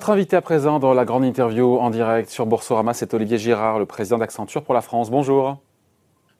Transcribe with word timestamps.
Votre 0.00 0.12
invité 0.12 0.34
à 0.34 0.40
présent 0.40 0.78
dans 0.78 0.94
la 0.94 1.04
grande 1.04 1.26
interview 1.26 1.76
en 1.76 1.90
direct 1.90 2.30
sur 2.30 2.46
Boursorama, 2.46 2.94
c'est 2.94 3.12
Olivier 3.12 3.36
Girard, 3.36 3.78
le 3.78 3.84
président 3.84 4.16
d'Accenture 4.16 4.62
pour 4.62 4.72
la 4.72 4.80
France. 4.80 5.10
Bonjour. 5.10 5.58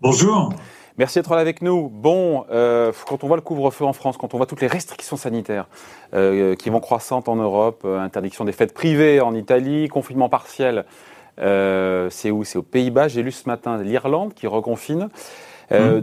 Bonjour. 0.01 0.55
Merci 0.97 1.19
d'être 1.19 1.35
là 1.35 1.43
avec 1.43 1.61
nous. 1.61 1.91
Bon, 1.91 2.47
euh, 2.51 2.91
quand 3.07 3.23
on 3.23 3.27
voit 3.27 3.37
le 3.37 3.43
couvre-feu 3.43 3.85
en 3.85 3.93
France, 3.93 4.17
quand 4.17 4.33
on 4.33 4.39
voit 4.39 4.47
toutes 4.47 4.63
les 4.63 4.67
restrictions 4.67 5.19
sanitaires 5.19 5.69
euh, 6.15 6.55
qui 6.55 6.71
vont 6.71 6.81
croissantes 6.81 7.29
en 7.29 7.37
Europe, 7.37 7.83
euh, 7.85 8.01
interdiction 8.01 8.47
des 8.47 8.53
fêtes 8.53 8.73
privées 8.73 9.21
en 9.21 9.35
Italie, 9.35 9.89
confinement 9.89 10.31
partiel, 10.31 10.87
c'est 11.37 12.31
où? 12.31 12.45
C'est 12.45 12.57
aux 12.57 12.63
Pays-Bas. 12.63 13.09
J'ai 13.09 13.23
lu 13.23 13.31
ce 13.31 13.47
matin 13.47 13.77
l'Irlande 13.83 14.33
qui 14.33 14.47
reconfine. 14.47 15.11
Mmh. 15.71 16.01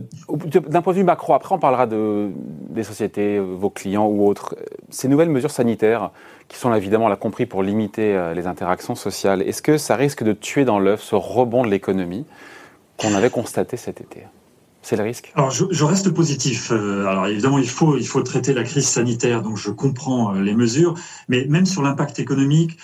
D'un 0.69 0.81
point 0.81 0.93
de 0.93 0.97
vue 0.99 1.03
macro, 1.03 1.33
après 1.33 1.53
on 1.53 1.59
parlera 1.59 1.87
de, 1.87 2.29
des 2.69 2.83
sociétés, 2.83 3.39
vos 3.39 3.69
clients 3.69 4.07
ou 4.07 4.25
autres. 4.25 4.55
Ces 4.89 5.07
nouvelles 5.07 5.29
mesures 5.29 5.51
sanitaires, 5.51 6.11
qui 6.47 6.57
sont 6.57 6.73
évidemment 6.73 7.09
là 7.09 7.17
compris 7.17 7.45
pour 7.45 7.63
limiter 7.63 8.31
les 8.33 8.47
interactions 8.47 8.95
sociales, 8.95 9.41
est-ce 9.41 9.61
que 9.61 9.77
ça 9.77 9.97
risque 9.97 10.23
de 10.23 10.31
tuer 10.33 10.63
dans 10.63 10.79
l'œuf 10.79 11.01
ce 11.01 11.15
rebond 11.15 11.63
de 11.63 11.69
l'économie 11.69 12.25
qu'on 12.97 13.13
avait 13.13 13.29
constaté 13.29 13.75
cet 13.75 13.99
été? 13.99 14.23
C'est 14.83 14.95
le 14.95 15.03
risque? 15.03 15.33
Alors, 15.35 15.51
je, 15.51 15.65
je 15.69 15.83
reste 15.83 16.11
positif. 16.11 16.71
Euh, 16.71 17.05
alors, 17.07 17.27
évidemment, 17.27 17.57
il 17.57 17.67
faut, 17.67 17.97
il 17.97 18.07
faut 18.07 18.21
traiter 18.21 18.53
la 18.53 18.63
crise 18.63 18.87
sanitaire, 18.87 19.41
donc 19.41 19.57
je 19.57 19.69
comprends 19.69 20.33
euh, 20.33 20.41
les 20.41 20.53
mesures, 20.53 20.93
mais 21.27 21.45
même 21.49 21.65
sur 21.65 21.81
l'impact 21.81 22.19
économique, 22.19 22.77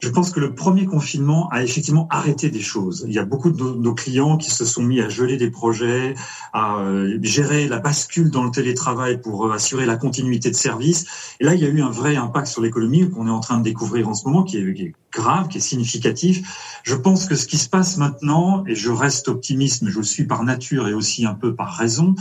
je 0.00 0.08
pense 0.08 0.30
que 0.30 0.40
le 0.40 0.54
premier 0.54 0.86
confinement 0.86 1.48
a 1.50 1.62
effectivement 1.62 2.08
arrêté 2.10 2.50
des 2.50 2.60
choses. 2.60 3.04
Il 3.06 3.12
y 3.12 3.18
a 3.18 3.24
beaucoup 3.24 3.50
de 3.50 3.62
nos 3.62 3.94
clients 3.94 4.38
qui 4.38 4.50
se 4.50 4.64
sont 4.64 4.82
mis 4.82 5.00
à 5.00 5.10
geler 5.10 5.36
des 5.36 5.50
projets, 5.50 6.14
à 6.54 6.78
euh, 6.78 7.18
gérer 7.22 7.68
la 7.68 7.80
bascule 7.80 8.30
dans 8.30 8.42
le 8.42 8.50
télétravail 8.50 9.20
pour 9.20 9.46
euh, 9.46 9.52
assurer 9.52 9.84
la 9.84 9.96
continuité 9.96 10.50
de 10.50 10.56
service. 10.56 11.34
Et 11.38 11.44
là, 11.44 11.54
il 11.54 11.60
y 11.60 11.66
a 11.66 11.68
eu 11.68 11.82
un 11.82 11.90
vrai 11.90 12.16
impact 12.16 12.46
sur 12.46 12.62
l'économie 12.62 13.10
qu'on 13.10 13.26
est 13.26 13.30
en 13.30 13.40
train 13.40 13.58
de 13.58 13.62
découvrir 13.62 14.08
en 14.08 14.14
ce 14.14 14.26
moment, 14.26 14.42
qui 14.42 14.56
est, 14.56 14.94
grave, 15.12 15.48
qui 15.48 15.58
est 15.58 15.60
significatif. 15.60 16.80
Je 16.82 16.94
pense 16.94 17.26
que 17.26 17.34
ce 17.34 17.46
qui 17.46 17.58
se 17.58 17.68
passe 17.68 17.98
maintenant, 17.98 18.64
et 18.66 18.74
je 18.74 18.90
reste 18.90 19.28
optimiste, 19.28 19.82
mais 19.82 19.90
je 19.90 19.98
le 19.98 20.04
suis 20.04 20.24
par 20.24 20.44
nature 20.44 20.88
et 20.88 20.94
aussi 20.94 21.26
un 21.26 21.34
peu 21.34 21.54
par 21.54 21.74
raison, 21.74 22.14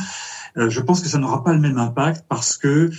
euh, 0.57 0.69
je 0.69 0.81
pense 0.81 0.99
que 0.99 1.07
ça 1.07 1.17
n'aura 1.17 1.45
pas 1.45 1.53
le 1.53 1.59
même 1.59 1.77
impact 1.77 2.25
parce 2.27 2.57
que 2.57 2.89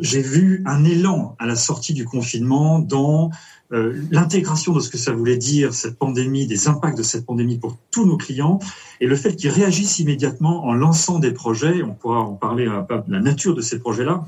j'ai 0.00 0.22
vu 0.22 0.62
un 0.64 0.84
élan 0.84 1.36
à 1.38 1.44
la 1.44 1.54
sortie 1.54 1.92
du 1.92 2.06
confinement 2.06 2.78
dans 2.78 3.30
euh, 3.72 4.00
l'intégration 4.10 4.72
de 4.72 4.80
ce 4.80 4.90
que 4.90 4.98
ça 4.98 5.12
voulait 5.12 5.36
dire, 5.36 5.74
cette 5.74 5.98
pandémie, 5.98 6.46
des 6.46 6.68
impacts 6.68 6.96
de 6.96 7.02
cette 7.02 7.26
pandémie 7.26 7.58
pour 7.58 7.76
tous 7.90 8.06
nos 8.06 8.16
clients, 8.16 8.58
et 9.00 9.06
le 9.06 9.16
fait 9.16 9.34
qu'ils 9.34 9.50
réagissent 9.50 9.98
immédiatement 9.98 10.64
en 10.66 10.74
lançant 10.74 11.18
des 11.18 11.32
projets, 11.32 11.82
on 11.82 11.94
pourra 11.94 12.20
en 12.20 12.34
parler 12.34 12.66
à 12.66 12.86
la 13.08 13.20
nature 13.20 13.54
de 13.54 13.60
ces 13.60 13.78
projets-là, 13.78 14.24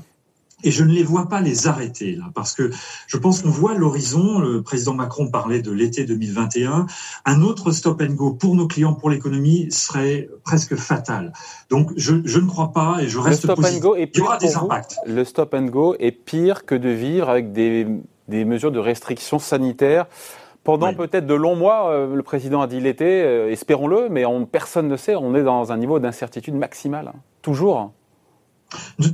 et 0.63 0.71
je 0.71 0.83
ne 0.83 0.91
les 0.91 1.03
vois 1.03 1.29
pas 1.29 1.41
les 1.41 1.67
arrêter 1.67 2.15
là, 2.15 2.25
parce 2.35 2.53
que 2.53 2.69
je 3.07 3.17
pense 3.17 3.41
qu'on 3.41 3.49
voit 3.49 3.75
l'horizon. 3.75 4.39
Le 4.39 4.61
président 4.61 4.93
Macron 4.93 5.29
parlait 5.29 5.61
de 5.61 5.71
l'été 5.71 6.03
2021. 6.03 6.85
Un 7.25 7.41
autre 7.41 7.71
stop 7.71 8.01
and 8.01 8.13
go 8.13 8.33
pour 8.33 8.55
nos 8.55 8.67
clients, 8.67 8.93
pour 8.93 9.09
l'économie, 9.09 9.71
serait 9.71 10.29
presque 10.43 10.75
fatal. 10.75 11.31
Donc, 11.69 11.91
je, 11.95 12.15
je, 12.25 12.39
ne 12.39 12.47
crois 12.47 12.73
pas 12.73 12.97
et 13.01 13.07
je 13.07 13.19
reste 13.19 13.43
le 13.43 13.53
stop 13.53 13.65
And 13.65 13.77
go 13.77 13.95
est 13.95 14.07
pire 14.07 14.37
des 14.39 14.55
impacts. 14.55 14.97
Le 15.05 15.23
stop 15.23 15.53
and 15.53 15.67
go 15.67 15.95
est 15.97 16.11
pire 16.11 16.65
que 16.65 16.75
de 16.75 16.89
vivre 16.89 17.29
avec 17.29 17.53
des 17.53 17.87
des 18.29 18.45
mesures 18.45 18.71
de 18.71 18.79
restriction 18.79 19.39
sanitaire 19.39 20.05
pendant 20.63 20.93
peut-être 20.93 21.25
de 21.25 21.33
longs 21.33 21.55
mois. 21.55 21.89
Euh, 21.89 22.15
le 22.15 22.23
président 22.23 22.61
a 22.61 22.67
dit 22.67 22.79
l'été, 22.79 23.23
euh, 23.23 23.51
espérons-le, 23.51 24.07
mais 24.09 24.23
personne 24.51 24.87
ne 24.87 24.95
sait. 24.97 25.15
On 25.15 25.35
est 25.35 25.43
dans 25.43 25.71
un 25.71 25.77
niveau 25.77 25.99
d'incertitude 25.99 26.55
maximale, 26.55 27.09
hein. 27.09 27.19
toujours. 27.41 27.91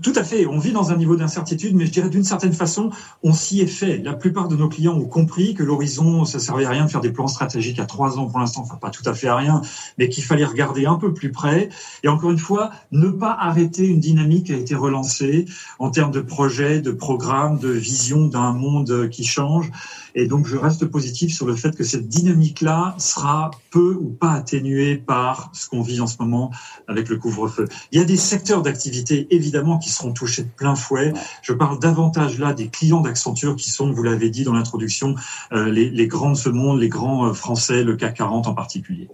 Tout 0.01 0.13
à 0.15 0.23
fait. 0.23 0.45
On 0.45 0.57
vit 0.57 0.71
dans 0.71 0.91
un 0.91 0.97
niveau 0.97 1.15
d'incertitude, 1.15 1.75
mais 1.75 1.85
je 1.85 1.91
dirais 1.91 2.09
d'une 2.09 2.23
certaine 2.23 2.53
façon, 2.53 2.89
on 3.23 3.33
s'y 3.33 3.61
est 3.61 3.67
fait. 3.67 3.97
La 3.97 4.13
plupart 4.13 4.47
de 4.47 4.55
nos 4.55 4.67
clients 4.67 4.95
ont 4.95 5.05
compris 5.05 5.53
que 5.53 5.63
l'horizon, 5.63 6.25
ça 6.25 6.39
servait 6.39 6.65
à 6.65 6.69
rien 6.69 6.85
de 6.85 6.91
faire 6.91 7.01
des 7.01 7.11
plans 7.11 7.27
stratégiques 7.27 7.79
à 7.79 7.85
trois 7.85 8.17
ans 8.17 8.25
pour 8.25 8.39
l'instant, 8.39 8.61
enfin 8.61 8.75
pas 8.75 8.89
tout 8.89 9.03
à 9.05 9.13
fait 9.13 9.27
à 9.27 9.35
rien, 9.35 9.61
mais 9.97 10.09
qu'il 10.09 10.23
fallait 10.23 10.43
regarder 10.43 10.85
un 10.85 10.95
peu 10.95 11.13
plus 11.13 11.31
près. 11.31 11.69
Et 12.03 12.07
encore 12.07 12.31
une 12.31 12.37
fois, 12.37 12.71
ne 12.91 13.09
pas 13.09 13.35
arrêter 13.39 13.85
une 13.85 13.99
dynamique 13.99 14.47
qui 14.47 14.53
a 14.53 14.57
été 14.57 14.75
relancée 14.75 15.45
en 15.79 15.89
termes 15.89 16.11
de 16.11 16.21
projets, 16.21 16.81
de 16.81 16.91
programmes, 16.91 17.57
de 17.59 17.69
vision 17.69 18.27
d'un 18.27 18.51
monde 18.51 19.09
qui 19.09 19.23
change. 19.23 19.71
Et 20.15 20.27
donc, 20.27 20.47
je 20.47 20.57
reste 20.57 20.85
positif 20.85 21.33
sur 21.33 21.45
le 21.45 21.55
fait 21.55 21.75
que 21.75 21.83
cette 21.83 22.07
dynamique-là 22.07 22.95
sera 22.97 23.51
peu 23.69 23.97
ou 23.99 24.09
pas 24.09 24.31
atténuée 24.31 24.95
par 24.95 25.49
ce 25.53 25.67
qu'on 25.67 25.81
vit 25.81 25.99
en 25.99 26.07
ce 26.07 26.15
moment 26.19 26.51
avec 26.87 27.09
le 27.09 27.17
couvre-feu. 27.17 27.67
Il 27.91 27.99
y 27.99 28.01
a 28.01 28.05
des 28.05 28.17
secteurs 28.17 28.61
d'activité, 28.61 29.27
évidemment, 29.29 29.44
qui 29.81 29.89
seront 29.89 30.11
touchés 30.11 30.43
de 30.43 30.49
plein 30.49 30.75
fouet. 30.75 31.13
Je 31.41 31.53
parle 31.53 31.79
davantage 31.79 32.39
là 32.39 32.53
des 32.53 32.67
clients 32.67 33.01
d'Accenture 33.01 33.55
qui 33.55 33.69
sont, 33.69 33.91
vous 33.91 34.03
l'avez 34.03 34.29
dit 34.29 34.43
dans 34.43 34.53
l'introduction, 34.53 35.15
euh, 35.51 35.69
les, 35.69 35.89
les, 35.89 36.07
grands 36.07 36.31
de 36.31 36.37
ce 36.37 36.49
monde, 36.49 36.79
les 36.79 36.89
grands 36.89 37.27
euh, 37.27 37.33
français, 37.33 37.83
le 37.83 37.95
CAC 37.95 38.15
40 38.15 38.47
en 38.47 38.53
particulier. 38.53 39.09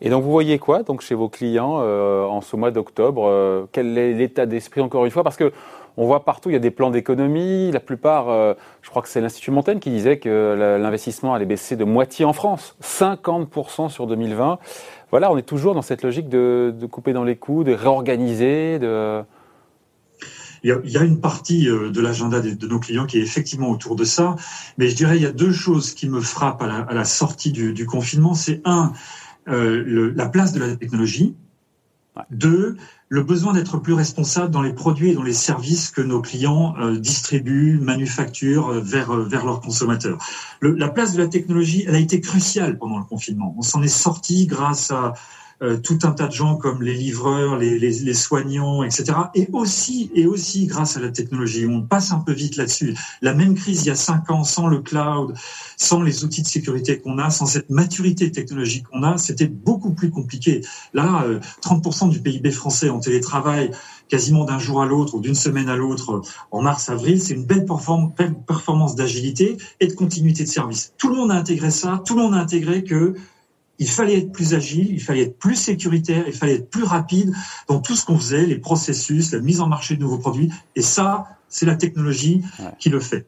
Et 0.00 0.10
donc 0.10 0.22
vous 0.22 0.30
voyez 0.30 0.58
quoi 0.58 0.82
donc 0.82 1.00
chez 1.00 1.14
vos 1.14 1.28
clients 1.28 1.78
euh, 1.80 2.24
en 2.24 2.40
ce 2.40 2.56
mois 2.56 2.70
d'octobre 2.70 3.26
euh, 3.26 3.64
Quel 3.72 3.96
est 3.96 4.12
l'état 4.12 4.46
d'esprit 4.46 4.82
encore 4.82 5.04
une 5.04 5.10
fois? 5.10 5.22
Parce 5.22 5.36
que 5.36 5.52
on 5.96 6.06
voit 6.06 6.24
partout, 6.24 6.50
il 6.50 6.54
y 6.54 6.56
a 6.56 6.60
des 6.60 6.72
plans 6.72 6.90
d'économie. 6.90 7.70
La 7.70 7.78
plupart, 7.78 8.28
euh, 8.28 8.54
je 8.82 8.90
crois 8.90 9.00
que 9.00 9.08
c'est 9.08 9.20
l'Institut 9.20 9.52
Montaigne 9.52 9.78
qui 9.78 9.90
disait 9.90 10.18
que 10.18 10.78
l'investissement 10.80 11.34
allait 11.34 11.46
baisser 11.46 11.76
de 11.76 11.84
moitié 11.84 12.24
en 12.24 12.32
France, 12.32 12.76
50% 12.82 13.88
sur 13.88 14.08
2020. 14.08 14.58
Voilà, 15.12 15.30
on 15.30 15.38
est 15.38 15.42
toujours 15.42 15.74
dans 15.74 15.82
cette 15.82 16.02
logique 16.02 16.28
de, 16.28 16.74
couper 16.90 17.12
dans 17.12 17.22
les 17.22 17.36
coûts, 17.36 17.62
de 17.62 17.72
réorganiser, 17.72 18.80
de... 18.80 19.22
Il 20.64 20.80
y, 20.84 20.96
a, 20.96 21.04
une 21.04 21.20
partie 21.20 21.68
euh, 21.68 21.90
de 21.90 22.00
l'agenda 22.00 22.40
de, 22.40 22.66
nos 22.66 22.80
clients 22.80 23.06
qui 23.06 23.18
est 23.18 23.22
effectivement 23.22 23.70
autour 23.70 23.94
de 23.94 24.04
ça, 24.04 24.34
mais 24.78 24.88
je 24.88 24.96
dirais 24.96 25.16
il 25.16 25.22
y 25.22 25.26
a 25.26 25.32
deux 25.32 25.52
choses 25.52 25.94
qui 25.94 26.08
me 26.08 26.20
frappent 26.20 26.62
à 26.62 26.94
la, 26.94 27.04
sortie 27.04 27.52
du, 27.52 27.86
confinement. 27.86 28.34
C'est 28.34 28.62
un, 28.64 28.92
euh, 29.48 30.12
la 30.16 30.28
place 30.28 30.52
de 30.52 30.60
la 30.60 30.74
technologie. 30.74 31.36
Deux, 32.30 32.76
le 33.08 33.22
besoin 33.22 33.52
d'être 33.52 33.78
plus 33.78 33.92
responsable 33.92 34.50
dans 34.50 34.62
les 34.62 34.72
produits 34.72 35.10
et 35.10 35.14
dans 35.14 35.22
les 35.22 35.32
services 35.32 35.90
que 35.90 36.00
nos 36.00 36.20
clients 36.20 36.74
euh, 36.78 36.98
distribuent, 36.98 37.78
manufacturent 37.78 38.68
euh, 38.68 38.80
vers, 38.80 39.10
euh, 39.12 39.24
vers 39.24 39.44
leurs 39.44 39.60
consommateurs. 39.60 40.18
la 40.62 40.88
place 40.88 41.12
de 41.12 41.18
la 41.18 41.28
technologie, 41.28 41.84
elle 41.86 41.94
a 41.94 41.98
été 41.98 42.20
cruciale 42.20 42.78
pendant 42.78 42.98
le 42.98 43.04
confinement. 43.04 43.54
On 43.58 43.62
s'en 43.62 43.82
est 43.82 43.88
sorti 43.88 44.46
grâce 44.46 44.90
à 44.90 45.14
euh, 45.62 45.76
tout 45.76 45.98
un 46.02 46.10
tas 46.10 46.26
de 46.26 46.32
gens 46.32 46.56
comme 46.56 46.82
les 46.82 46.94
livreurs, 46.94 47.56
les, 47.56 47.78
les, 47.78 48.00
les, 48.00 48.14
soignants, 48.14 48.82
etc. 48.82 49.12
Et 49.34 49.48
aussi, 49.52 50.10
et 50.14 50.26
aussi 50.26 50.66
grâce 50.66 50.96
à 50.96 51.00
la 51.00 51.10
technologie. 51.10 51.66
On 51.66 51.82
passe 51.82 52.12
un 52.12 52.18
peu 52.18 52.32
vite 52.32 52.56
là-dessus. 52.56 52.96
La 53.22 53.34
même 53.34 53.54
crise 53.54 53.82
il 53.82 53.88
y 53.88 53.90
a 53.90 53.94
cinq 53.94 54.30
ans, 54.30 54.44
sans 54.44 54.66
le 54.66 54.80
cloud, 54.80 55.34
sans 55.76 56.02
les 56.02 56.24
outils 56.24 56.42
de 56.42 56.46
sécurité 56.46 56.98
qu'on 56.98 57.18
a, 57.18 57.30
sans 57.30 57.46
cette 57.46 57.70
maturité 57.70 58.30
technologique 58.32 58.84
qu'on 58.90 59.02
a, 59.02 59.18
c'était 59.18 59.46
beaucoup 59.46 59.92
plus 59.92 60.10
compliqué. 60.10 60.60
Là, 60.92 61.24
30% 61.62 62.06
euh, 62.06 62.10
du 62.10 62.20
PIB 62.20 62.50
français 62.50 62.90
en 62.90 63.00
télétravail, 63.00 63.70
quasiment 64.08 64.44
d'un 64.44 64.58
jour 64.58 64.82
à 64.82 64.86
l'autre 64.86 65.14
ou 65.14 65.20
d'une 65.20 65.34
semaine 65.34 65.68
à 65.68 65.76
l'autre 65.76 66.22
en 66.50 66.62
mars-avril, 66.62 67.20
c'est 67.20 67.34
une 67.34 67.44
belle 67.44 67.64
performance 67.64 68.94
d'agilité 68.94 69.56
et 69.80 69.86
de 69.86 69.92
continuité 69.92 70.44
de 70.44 70.48
service. 70.48 70.92
Tout 70.98 71.08
le 71.08 71.16
monde 71.16 71.30
a 71.30 71.36
intégré 71.36 71.70
ça, 71.70 72.02
tout 72.04 72.14
le 72.14 72.22
monde 72.22 72.34
a 72.34 72.38
intégré 72.38 72.84
que 72.84 73.14
il 73.78 73.88
fallait 73.88 74.18
être 74.18 74.32
plus 74.32 74.54
agile, 74.54 74.90
il 74.90 75.00
fallait 75.00 75.22
être 75.22 75.38
plus 75.38 75.56
sécuritaire, 75.56 76.24
il 76.26 76.32
fallait 76.32 76.54
être 76.54 76.70
plus 76.70 76.84
rapide 76.84 77.32
dans 77.68 77.80
tout 77.80 77.96
ce 77.96 78.04
qu'on 78.04 78.18
faisait, 78.18 78.46
les 78.46 78.58
processus, 78.58 79.32
la 79.32 79.40
mise 79.40 79.60
en 79.60 79.68
marché 79.68 79.96
de 79.96 80.00
nouveaux 80.00 80.18
produits. 80.18 80.50
Et 80.76 80.82
ça, 80.82 81.26
c'est 81.48 81.66
la 81.66 81.76
technologie 81.76 82.42
qui 82.78 82.88
le 82.88 83.00
fait. 83.00 83.26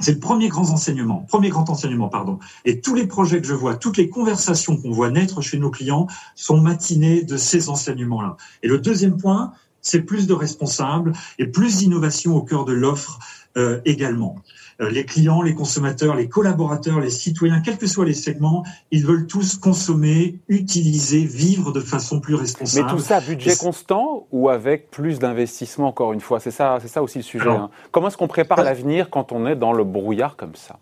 C'est 0.00 0.12
le 0.12 0.20
premier 0.20 0.48
grand 0.48 0.70
enseignement, 0.70 1.26
premier 1.28 1.48
grand 1.48 1.68
enseignement, 1.70 2.08
pardon. 2.08 2.38
Et 2.64 2.80
tous 2.80 2.94
les 2.94 3.06
projets 3.06 3.40
que 3.40 3.46
je 3.48 3.54
vois, 3.54 3.74
toutes 3.74 3.96
les 3.96 4.08
conversations 4.08 4.76
qu'on 4.76 4.92
voit 4.92 5.10
naître 5.10 5.40
chez 5.40 5.58
nos 5.58 5.70
clients 5.70 6.06
sont 6.36 6.60
matinées 6.60 7.24
de 7.24 7.36
ces 7.36 7.68
enseignements-là. 7.68 8.36
Et 8.62 8.68
le 8.68 8.78
deuxième 8.78 9.16
point, 9.16 9.52
c'est 9.80 10.02
plus 10.02 10.28
de 10.28 10.34
responsables 10.34 11.12
et 11.38 11.46
plus 11.46 11.78
d'innovation 11.78 12.36
au 12.36 12.42
cœur 12.42 12.64
de 12.64 12.72
l'offre 12.72 13.18
euh, 13.56 13.80
également. 13.84 14.36
Euh, 14.80 14.90
les 14.90 15.04
clients, 15.04 15.42
les 15.42 15.54
consommateurs, 15.54 16.14
les 16.14 16.28
collaborateurs, 16.28 17.00
les 17.00 17.10
citoyens, 17.10 17.60
quels 17.60 17.78
que 17.78 17.88
soient 17.88 18.04
les 18.04 18.14
segments, 18.14 18.64
ils 18.92 19.04
veulent 19.04 19.26
tous 19.26 19.56
consommer, 19.56 20.38
utiliser, 20.48 21.24
vivre 21.24 21.72
de 21.72 21.80
façon 21.80 22.20
plus 22.20 22.36
responsable. 22.36 22.86
Mais 22.86 22.92
tout 22.92 23.00
ça, 23.00 23.20
budget 23.20 23.56
constant 23.56 24.28
ou 24.30 24.48
avec 24.48 24.92
plus 24.92 25.18
d'investissement, 25.18 25.88
encore 25.88 26.12
une 26.12 26.20
fois? 26.20 26.38
C'est 26.38 26.52
ça, 26.52 26.78
c'est 26.80 26.86
ça 26.86 27.02
aussi 27.02 27.18
le 27.18 27.24
sujet. 27.24 27.48
Hein. 27.48 27.70
Comment 27.90 28.06
est-ce 28.06 28.16
qu'on 28.16 28.28
prépare 28.28 28.62
l'avenir 28.62 29.10
quand 29.10 29.32
on 29.32 29.48
est 29.48 29.56
dans 29.56 29.72
le 29.72 29.82
brouillard 29.82 30.36
comme 30.36 30.54
ça? 30.54 30.78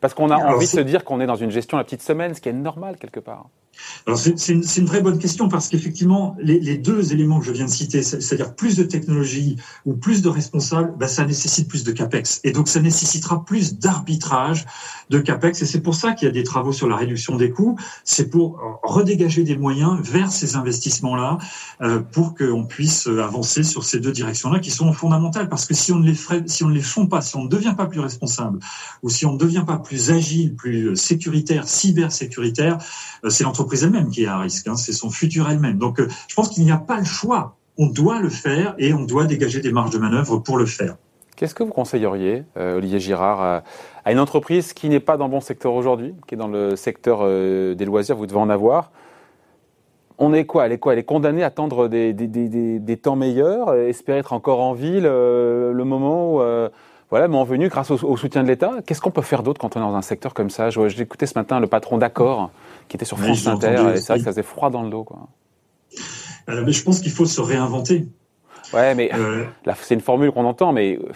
Parce 0.00 0.14
qu'on 0.14 0.30
a 0.30 0.36
envie 0.36 0.66
de 0.66 0.70
se 0.70 0.80
dire 0.80 1.04
qu'on 1.04 1.20
est 1.20 1.26
dans 1.26 1.36
une 1.36 1.50
gestion 1.50 1.76
la 1.76 1.84
petite 1.84 2.02
semaine, 2.02 2.34
ce 2.34 2.40
qui 2.40 2.48
est 2.48 2.54
normal 2.54 2.96
quelque 2.96 3.20
part. 3.20 3.48
Alors 4.06 4.18
c'est 4.18 4.52
une, 4.52 4.84
vraie 4.84 5.00
bonne 5.00 5.18
question 5.18 5.48
parce 5.48 5.68
qu'effectivement, 5.68 6.36
les, 6.38 6.76
deux 6.76 7.12
éléments 7.12 7.40
que 7.40 7.46
je 7.46 7.52
viens 7.52 7.64
de 7.64 7.70
citer, 7.70 8.02
c'est-à-dire 8.02 8.54
plus 8.54 8.76
de 8.76 8.82
technologie 8.82 9.56
ou 9.86 9.94
plus 9.94 10.20
de 10.20 10.28
responsables, 10.28 10.94
ben, 10.98 11.06
ça 11.06 11.24
nécessite 11.24 11.68
plus 11.68 11.84
de 11.84 11.92
capex. 11.92 12.40
Et 12.44 12.52
donc 12.52 12.68
ça 12.68 12.80
nécessitera 12.80 13.44
plus 13.44 13.78
d'arbitrage 13.78 14.66
de 15.08 15.18
capex. 15.18 15.62
Et 15.62 15.66
c'est 15.66 15.80
pour 15.80 15.94
ça 15.94 16.12
qu'il 16.12 16.26
y 16.26 16.30
a 16.30 16.34
des 16.34 16.42
travaux 16.42 16.72
sur 16.72 16.86
la 16.86 16.96
réduction 16.96 17.36
des 17.36 17.50
coûts. 17.50 17.78
C'est 18.04 18.28
pour 18.28 18.60
redégager 18.82 19.42
des 19.42 19.56
moyens 19.56 19.98
vers 20.02 20.30
ces 20.30 20.56
investissements-là 20.56 21.38
euh, 21.80 22.00
pour 22.00 22.34
qu'on 22.34 22.64
puisse 22.64 23.06
avancer 23.06 23.62
sur 23.62 23.84
ces 23.84 24.00
deux 24.00 24.12
directions-là 24.12 24.58
qui 24.58 24.70
sont 24.70 24.92
fondamentales. 24.92 25.48
Parce 25.48 25.64
que 25.64 25.74
si 25.74 25.92
on 25.92 25.98
ne 25.98 26.06
les 26.06 26.14
ferait, 26.14 26.42
si 26.46 26.62
on 26.62 26.68
les 26.68 26.82
font 26.82 27.06
pas, 27.06 27.22
si 27.22 27.36
on 27.36 27.44
ne 27.44 27.48
devient 27.48 27.74
pas 27.76 27.86
plus 27.86 28.00
responsable 28.00 28.58
ou 29.02 29.08
si 29.08 29.24
on 29.24 29.32
ne 29.32 29.38
devient 29.38 29.64
pas 29.66 29.78
plus 29.78 30.10
agile, 30.10 30.54
plus 30.54 30.94
sécuritaire, 30.94 31.68
cybersécuritaire, 31.68 32.78
euh, 33.24 33.30
c'est 33.30 33.44
l'entreprise 33.44 33.63
elle-même 33.72 34.10
qui 34.10 34.24
est 34.24 34.26
à 34.26 34.38
risque, 34.38 34.66
hein, 34.68 34.76
c'est 34.76 34.92
son 34.92 35.10
futur 35.10 35.48
elle-même. 35.50 35.78
Donc 35.78 36.00
euh, 36.00 36.08
je 36.28 36.34
pense 36.34 36.50
qu'il 36.50 36.64
n'y 36.64 36.72
a 36.72 36.76
pas 36.76 36.98
le 36.98 37.04
choix. 37.04 37.56
On 37.76 37.86
doit 37.86 38.20
le 38.20 38.28
faire 38.28 38.74
et 38.78 38.92
on 38.94 39.04
doit 39.04 39.24
dégager 39.24 39.60
des 39.60 39.72
marges 39.72 39.90
de 39.90 39.98
manœuvre 39.98 40.38
pour 40.38 40.58
le 40.58 40.66
faire. 40.66 40.96
Qu'est-ce 41.36 41.54
que 41.54 41.64
vous 41.64 41.72
conseilleriez, 41.72 42.44
euh, 42.56 42.76
Olivier 42.76 43.00
Girard, 43.00 43.62
à, 44.04 44.12
une 44.12 44.20
entreprise 44.20 44.72
qui 44.72 44.88
n'est 44.88 45.00
pas 45.00 45.16
dans 45.16 45.28
bon 45.28 45.40
secteur 45.40 45.74
aujourd'hui, 45.74 46.14
qui 46.28 46.34
est 46.34 46.38
dans 46.38 46.46
le 46.46 46.76
secteur 46.76 47.20
euh, 47.22 47.74
des 47.74 47.84
loisirs, 47.84 48.16
vous 48.16 48.26
devez 48.26 48.38
en 48.38 48.50
avoir? 48.50 48.92
On 50.18 50.32
est 50.32 50.44
quoi? 50.44 50.66
Elle 50.66 50.72
est 50.72 50.78
quoi? 50.78 50.92
Elle 50.92 51.00
est 51.00 51.04
condamnée 51.04 51.42
à 51.42 51.46
attendre 51.46 51.88
des, 51.88 52.98
temps 53.02 53.16
meilleurs, 53.16 53.74
espérer 53.74 54.18
être 54.18 54.32
encore 54.32 54.60
en 54.60 54.72
ville 54.72 55.02
le 55.02 55.82
moment 55.82 56.36
où 56.36 56.68
voilà, 57.14 57.28
moment 57.28 57.44
venu 57.44 57.68
grâce 57.68 57.92
au, 57.92 58.16
soutien 58.16 58.42
de 58.42 58.48
l'État? 58.48 58.78
Qu'est-ce 58.84 59.00
qu'on 59.00 59.12
peut 59.12 59.22
faire 59.22 59.44
d'autre 59.44 59.60
quand 59.60 59.76
on 59.76 59.80
est 59.80 59.82
dans 59.84 59.94
un 59.94 60.02
secteur 60.02 60.34
comme 60.34 60.50
ça? 60.50 60.70
Écouté 60.98 61.26
ce 61.26 61.38
matin 61.38 61.60
le 61.60 61.68
patron 61.68 61.96
d'Accord 61.96 62.50
qui 62.88 62.96
était 62.96 63.04
sur 63.04 63.18
France 63.18 63.46
Inter, 63.46 63.92
et 63.94 63.96
c'est 63.98 64.12
vrai 64.12 64.18
que 64.18 64.24
ça 64.24 64.30
faisait 64.30 64.42
froid 64.42 64.70
dans 64.70 64.82
le 64.82 64.90
dos. 64.90 65.04
Quoi. 65.04 65.28
Euh, 66.48 66.62
mais 66.64 66.72
je 66.72 66.82
pense 66.82 67.00
qu'il 67.00 67.12
faut 67.12 67.26
se 67.26 67.40
réinventer. 67.40 68.06
Ouais, 68.72 68.94
mais 68.94 69.10
euh, 69.14 69.44
c'est 69.82 69.94
une 69.94 70.00
formule 70.00 70.32
qu'on 70.32 70.44
entend, 70.44 70.72
mais 70.72 70.96
euh, 70.96 71.12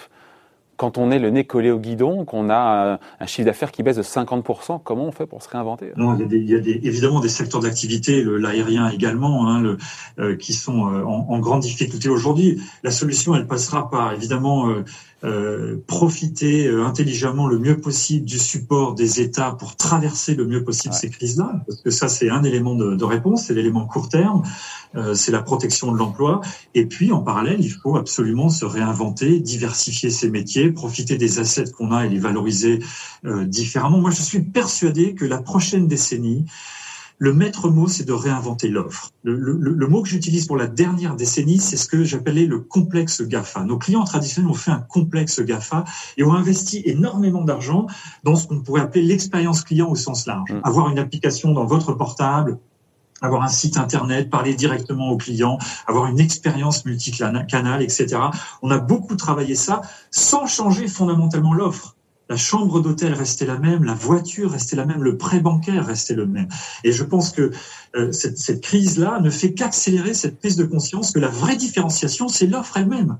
quand 0.76 0.97
on 0.97 1.11
est 1.11 1.19
le 1.19 1.31
nez 1.31 1.44
collé 1.44 1.70
au 1.70 1.79
guidon, 1.79 2.25
qu'on 2.25 2.50
a 2.50 2.99
un, 3.20 3.26
chiffre 3.26 3.47
d'affaires 3.47 3.73
qui 3.73 3.82
baisse 3.82 3.97
de 3.97 4.03
50%, 4.03 4.81
comment 4.82 5.06
on 5.06 5.12
fait 5.12 5.26
pour 5.26 5.43
se 5.43 5.49
réinventer 5.49 5.93
Non, 5.97 6.17
il 6.17 6.49
y 6.49 6.55
a, 6.55 6.61
des, 6.61 6.81
évidemment 6.85 7.20
des 7.20 7.29
secteurs 7.29 7.61
d'activité, 7.61 8.23
l'aérien 8.25 8.88
également, 8.91 9.49
hein, 9.49 9.76
le, 10.17 10.37
qui 10.37 10.53
sont 10.53 10.81
en, 10.81 11.26
en, 11.29 11.38
grande 11.41 11.62
difficulté 11.62 12.09
aujourd'hui. 12.09 12.62
La 12.85 12.93
solution, 12.93 13.35
elle 13.35 13.47
passera 13.47 13.91
par 13.91 14.12
évidemment 14.12 14.69
euh, 14.69 14.85
profiter 15.88 16.69
euh, 16.69 16.87
intelligemment 16.87 17.49
le 17.49 17.59
mieux 17.59 17.79
possible 17.79 18.25
du 18.25 18.38
support 18.38 18.94
des 18.94 19.20
États 19.20 19.50
pour 19.50 19.75
traverser 19.75 20.37
le 20.37 20.47
mieux 20.47 20.62
possible 20.62 20.94
ces 20.94 21.11
crises-là, 21.11 21.65
parce 21.67 21.82
que 21.82 21.91
ça 21.91 22.09
c'est 22.09 22.31
un 22.31 22.44
élément 22.44 22.76
de, 22.76 22.94
de 22.94 23.05
réponse, 23.05 23.47
c'est 23.47 23.55
l'élément 23.55 23.85
court 23.85 24.09
terme, 24.09 24.43
euh, 24.94 25.15
c'est 25.15 25.32
la 25.32 25.43
protection 25.43 25.91
de 25.91 25.99
l'emploi, 25.99 26.41
et 26.75 26.87
puis 26.87 27.11
en 27.11 27.20
parallèle 27.20 27.61
il 27.61 27.73
faut 27.73 27.97
absolument 27.97 28.49
se 28.49 28.65
réinventer, 28.65 29.41
diversifier 29.41 30.11
ses 30.11 30.31
métiers, 30.31 30.70
profiter 30.70 31.19
des 31.19 31.41
assets 31.41 31.73
qu'on 31.76 31.91
a 31.91 32.06
et 32.06 32.09
les 32.09 32.20
valoriser 32.20 32.79
différemment. 33.25 33.99
Moi 33.99 34.12
je 34.12 34.23
suis 34.23 34.43
persuadé 34.43 35.15
que 35.15 35.25
la 35.25 35.38
prochaine 35.38 35.88
décennie 35.88 36.47
le 37.19 37.32
maître 37.32 37.69
mot, 37.69 37.88
c'est 37.88 38.05
de 38.05 38.12
réinventer 38.12 38.69
l'offre. 38.69 39.11
Le, 39.25 39.87
mot 39.88 40.03
que 40.03 40.09
j'utilise 40.09 40.47
pour 40.47 40.56
la 40.56 40.69
dernière 40.69 41.17
décennie, 41.17 41.59
c'est 41.59 41.76
ce 41.76 41.87
que 41.87 42.05
j'appelais 42.05 42.47
le 42.47 42.61
complexe 42.61 43.23
GAFA. 43.23 43.65
Nos 43.65 43.76
clients 43.76 44.05
traditionnels 44.05 44.50
ont 44.50 44.55
fait 44.55 44.70
un 44.70 44.81
complexe 44.81 45.41
GAFA 45.41 45.85
et 46.17 46.23
ont 46.23 46.32
investi 46.32 46.81
énormément 46.85 47.43
d'argent 47.43 47.87
dans 48.23 48.37
ce 48.37 48.47
qu'on 48.47 48.61
pourrait 48.61 48.82
appeler 48.82 49.03
l'expérience 49.03 49.62
client 49.62 49.91
au 49.91 49.97
sens 49.97 50.26
large. 50.26 50.53
Mmh. 50.53 50.61
Avoir 50.62 50.91
une 50.91 50.99
application 50.99 51.53
dans 51.53 51.65
votre 51.65 51.93
portable, 51.93 52.59
avoir 53.20 53.43
un 53.43 53.49
site 53.49 53.76
internet, 53.76 54.31
parler 54.31 54.55
directement 54.55 55.11
aux 55.11 55.17
clients, 55.17 55.59
avoir 55.88 56.06
une 56.06 56.20
expérience 56.20 56.85
multicanal, 56.85 57.82
etc. 57.82 58.17
On 58.62 58.70
a 58.70 58.79
beaucoup 58.79 59.17
travaillé 59.17 59.56
ça 59.56 59.82
sans 60.12 60.47
changer 60.47 60.87
fondamentalement 60.87 61.53
l'offre 61.53 61.97
la 62.28 62.36
chambre 62.36 62.80
d'hôtel 62.80 63.14
restait 63.14 63.46
la 63.46 63.58
même, 63.58 63.84
la 63.84 63.94
voiture 63.94 64.50
restait 64.50 64.76
la 64.76 64.84
même, 64.84 65.02
le 65.02 65.16
prêt 65.16 65.40
bancaire 65.40 65.86
restait 65.86 66.14
le 66.14 66.26
même. 66.26 66.48
Et 66.84 66.92
je 66.92 67.04
pense 67.04 67.30
que 67.30 67.50
euh, 67.96 68.12
cette, 68.12 68.60
crise-là 68.60 69.20
ne 69.20 69.30
fait 69.30 69.52
qu'accélérer 69.52 70.14
cette 70.14 70.38
prise 70.38 70.56
de 70.56 70.64
conscience 70.64 71.12
que 71.12 71.19
la 71.19 71.28
vraie 71.28 71.56
différenciation, 71.56 72.28
c'est 72.28 72.46
l'offre 72.46 72.76
elle-même. 72.76 73.19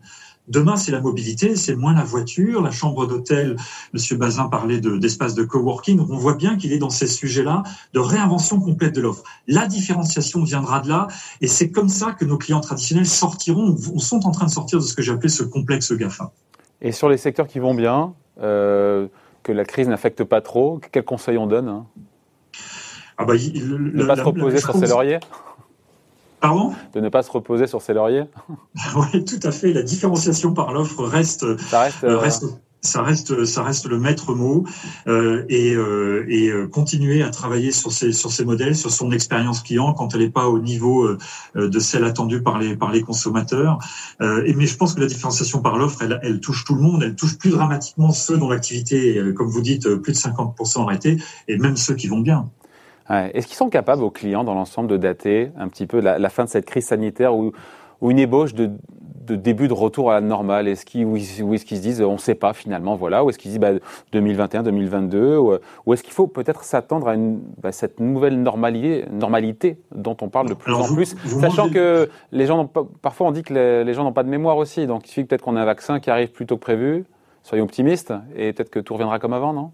Demain, 0.49 0.77
c'est 0.77 0.93
la 0.93 1.03
mobilité, 1.03 1.57
c'est 1.57 1.75
moins 1.75 1.93
la 1.93 2.05
voiture, 2.05 2.63
la 2.63 2.71
chambre 2.71 3.07
d'hôtel. 3.07 3.57
Monsieur 3.93 4.17
Bazin 4.17 4.49
parlait 4.49 4.81
d'espace 4.81 5.35
de, 5.35 5.45
coworking. 5.45 6.01
On 6.01 6.17
voit 6.17 6.37
bien 6.37 6.57
qu'il 6.57 6.73
est 6.73 6.79
dans 6.79 6.89
ces 6.89 7.07
sujets-là 7.07 7.63
de 7.93 8.01
réinvention 8.01 8.59
complète 8.59 8.95
de 8.95 9.03
l'offre. 9.03 9.23
La 9.47 9.67
différenciation 9.67 10.43
viendra 10.43 10.81
de 10.81 10.89
là, 10.89 11.09
et 11.43 11.49
c'est 11.49 11.71
comme 11.71 11.91
ça 11.91 12.13
que 12.13 12.25
nos 12.25 12.39
clients 12.39 12.61
traditionnels 12.61 13.07
sortiront, 13.07 13.77
ou 13.93 14.01
sont 14.01 14.27
en 14.27 14.31
train 14.31 14.47
de 14.47 14.51
sortir 14.51 14.79
de 14.79 14.85
ce 14.85 14.95
que 14.95 15.03
j'appelais 15.03 15.29
ce 15.29 15.43
complexe 15.43 15.93
GAFA. 15.93 16.33
Et 16.81 16.93
sur 16.93 17.11
les 17.11 17.19
secteurs 17.19 17.47
qui 17.47 17.59
vont 17.59 17.75
bien, 17.75 18.15
euh, 18.41 19.07
que 19.43 19.53
la 19.53 19.65
crise 19.65 19.89
n'affecte 19.89 20.25
pas 20.25 20.41
trop, 20.41 20.81
quel 20.93 21.05
conseil 21.05 21.39
on 21.39 21.47
donne 21.47 21.69
hein? 21.69 21.87
Ah 23.17 23.25
bah, 23.25 23.35
Ne 23.35 24.05
pas 24.05 24.17
se 24.17 24.23
reposer 24.23 24.59
sur 24.59 24.75
ses 24.75 24.87
lauriers. 24.87 25.19
Pardon? 26.41 26.73
De 26.95 27.01
ne 27.01 27.09
pas 27.09 27.23
se 27.23 27.31
reposer 27.31 27.67
sur 27.67 27.83
ses 27.83 27.93
lauriers. 27.95 28.25
Oui, 28.97 29.25
tout 29.25 29.41
à 29.43 29.51
fait. 29.51 29.73
La 29.73 29.83
différenciation 29.83 30.55
par 30.55 30.73
l'offre 30.73 31.05
reste, 31.05 31.45
reste, 31.73 32.05
euh, 32.05 32.17
reste 32.17 32.45
ça 32.81 33.03
reste 33.03 33.45
ça 33.45 33.63
reste 33.63 33.87
le 33.87 33.99
maître 33.99 34.35
mot 34.35 34.65
euh, 35.09 35.45
et, 35.49 35.75
euh, 35.75 36.25
et 36.29 36.49
euh, 36.49 36.69
continuer 36.69 37.23
à 37.23 37.31
travailler 37.31 37.73
sur 37.73 37.93
ces 37.93 38.13
sur 38.13 38.31
ces 38.31 38.45
modèles 38.45 38.77
sur 38.77 38.91
son 38.91 39.11
expérience 39.11 39.63
client 39.63 39.93
quand 39.95 40.15
elle 40.15 40.21
n'est 40.21 40.31
pas 40.31 40.49
au 40.49 40.61
niveau 40.61 41.05
euh, 41.05 41.19
de 41.57 41.79
celle 41.81 42.05
attendue 42.05 42.43
par 42.43 42.59
les 42.59 42.77
par 42.77 42.93
les 42.93 43.03
consommateurs 43.03 43.79
euh, 44.21 44.45
et 44.47 44.55
mais 44.55 44.67
je 44.67 44.77
pense 44.77 44.95
que 44.95 45.01
la 45.01 45.07
différenciation 45.07 45.61
par 45.61 45.77
l'offre 45.77 46.03
elle, 46.03 46.21
elle 46.23 46.41
touche 46.41 46.65
tout 46.65 46.77
le 46.77 46.83
monde 46.83 47.03
elle 47.03 47.17
touche 47.17 47.37
plus 47.37 47.51
dramatiquement 47.51 48.13
ceux 48.13 48.39
dont 48.39 48.49
l'activité 48.49 49.21
comme 49.35 49.49
vous 49.49 49.63
dites 49.63 49.89
plus 49.97 50.13
de 50.13 50.19
50% 50.19 50.83
arrêtée 50.83 51.17
et 51.49 51.59
même 51.59 51.77
ceux 51.77 51.95
qui 51.95 52.07
vont 52.07 52.21
bien 52.21 52.49
ouais. 53.11 53.33
est-ce 53.35 53.49
qu'ils 53.49 53.57
sont 53.57 53.71
capables 53.71 54.05
aux 54.05 54.11
clients 54.11 54.45
dans 54.45 54.55
l'ensemble 54.55 54.89
de 54.89 54.97
dater 54.97 55.51
un 55.59 55.69
petit 55.69 55.87
peu 55.87 56.01
la, 56.01 56.19
la 56.21 56.29
fin 56.31 56.45
de 56.45 56.49
cette 56.49 56.67
crise 56.67 56.87
sanitaire 56.87 57.35
ou 57.35 57.53
ou 58.01 58.11
une 58.11 58.19
ébauche 58.19 58.55
de 58.55 58.71
de 59.29 59.37
début 59.37 59.69
de 59.69 59.73
retour 59.73 60.11
à 60.11 60.15
la 60.15 60.21
normale. 60.21 60.69
Est-ce 60.69 60.85
qu'ils 60.85 61.07
ou 61.07 61.17
est-ce 61.17 61.65
qu'ils 61.65 61.77
se 61.77 61.83
disent 61.83 62.03
on 62.03 62.15
ne 62.15 62.19
sait 62.19 62.35
pas 62.35 62.53
finalement 62.53 62.97
voilà. 62.97 63.25
Ou 63.25 63.31
est-ce 63.31 63.39
qu'ils 63.39 63.51
disent 63.51 63.61
bah, 63.61 63.73
2021 64.13 64.63
2022 64.63 65.37
ou, 65.37 65.55
ou 65.87 65.93
est-ce 65.93 66.03
qu'il 66.03 66.13
faut 66.13 66.27
peut-être 66.27 66.65
s'attendre 66.65 67.09
à 67.09 67.15
une, 67.15 67.41
bah, 67.63 67.73
cette 67.73 68.01
nouvelle 68.01 68.41
normalité 68.41 69.05
normalité 69.11 69.79
dont 69.95 70.17
on 70.21 70.29
parle 70.29 70.49
de 70.49 70.55
plus 70.55 70.75
en 70.75 70.95
plus 70.95 71.17
sachant 71.41 71.69
que 71.69 72.09
les 72.33 72.47
gens 72.47 72.67
pas, 72.67 72.83
parfois 73.03 73.29
on 73.29 73.31
dit 73.31 73.43
que 73.43 73.55
les, 73.55 73.85
les 73.85 73.95
gens 73.95 74.05
n'ont 74.05 74.13
pas 74.13 74.25
de 74.25 74.31
mémoire 74.31 74.57
aussi. 74.57 74.87
Donc 74.87 75.07
il 75.07 75.11
suffit 75.11 75.25
peut-être 75.25 75.43
qu'on 75.43 75.57
ait 75.57 75.61
un 75.61 75.65
vaccin 75.65 76.01
qui 76.01 76.11
arrive 76.11 76.31
plus 76.31 76.47
tôt 76.47 76.57
que 76.57 76.63
prévu. 76.63 77.05
Soyons 77.43 77.65
optimistes. 77.65 78.13
Et 78.37 78.53
peut-être 78.53 78.71
que 78.71 78.81
tout 78.81 78.95
reviendra 78.95 79.19
comme 79.19 79.33
avant 79.33 79.53
non? 79.53 79.71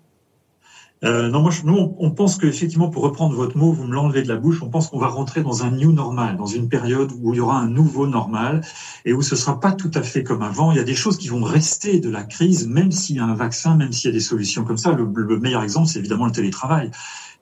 Euh, 1.05 1.29
non, 1.29 1.43
moi, 1.43 1.53
nous, 1.65 1.95
on 1.99 2.11
pense 2.11 2.37
qu'effectivement, 2.37 2.89
pour 2.89 3.03
reprendre 3.03 3.35
votre 3.35 3.57
mot, 3.59 3.73
vous 3.73 3.85
me 3.85 3.93
l'enlevez 3.93 4.23
de 4.23 4.29
la 4.29 4.37
bouche, 4.37 4.63
on 4.63 4.71
pense 4.71 4.89
qu'on 4.89 4.99
va 4.99 5.09
rentrer 5.09 5.43
dans 5.43 5.63
un 5.65 5.71
new 5.71 5.93
normal, 5.93 6.37
dans 6.37 6.47
une 6.47 6.69
période 6.69 7.13
où 7.21 7.35
il 7.35 7.37
y 7.37 7.41
aura 7.41 7.59
un 7.59 7.69
nouveau 7.69 8.07
normal 8.07 8.63
et 9.05 9.13
où 9.13 9.21
ce 9.21 9.37
sera 9.37 9.61
pas 9.61 9.73
tout 9.73 9.91
à 9.95 10.03
fait 10.03 10.23
comme 10.23 10.43
avant. 10.43 10.73
Il 10.73 10.77
y 10.77 10.81
a 10.81 10.85
des 10.85 10.95
choses 10.95 11.19
qui 11.19 11.29
vont 11.29 11.43
rester 11.43 12.01
de 12.01 12.11
la 12.11 12.23
crise, 12.23 12.67
même 12.67 12.91
s'il 12.91 13.17
y 13.17 13.21
a 13.21 13.25
un 13.25 13.35
vaccin, 13.35 13.77
même 13.77 13.93
s'il 13.93 14.11
y 14.11 14.13
a 14.13 14.17
des 14.17 14.21
solutions 14.21 14.65
comme 14.65 14.79
ça. 14.79 14.93
Le 14.93 15.39
meilleur 15.39 15.63
exemple, 15.63 15.89
c'est 15.89 15.99
évidemment 15.99 16.27
le 16.27 16.33
télétravail. 16.33 16.91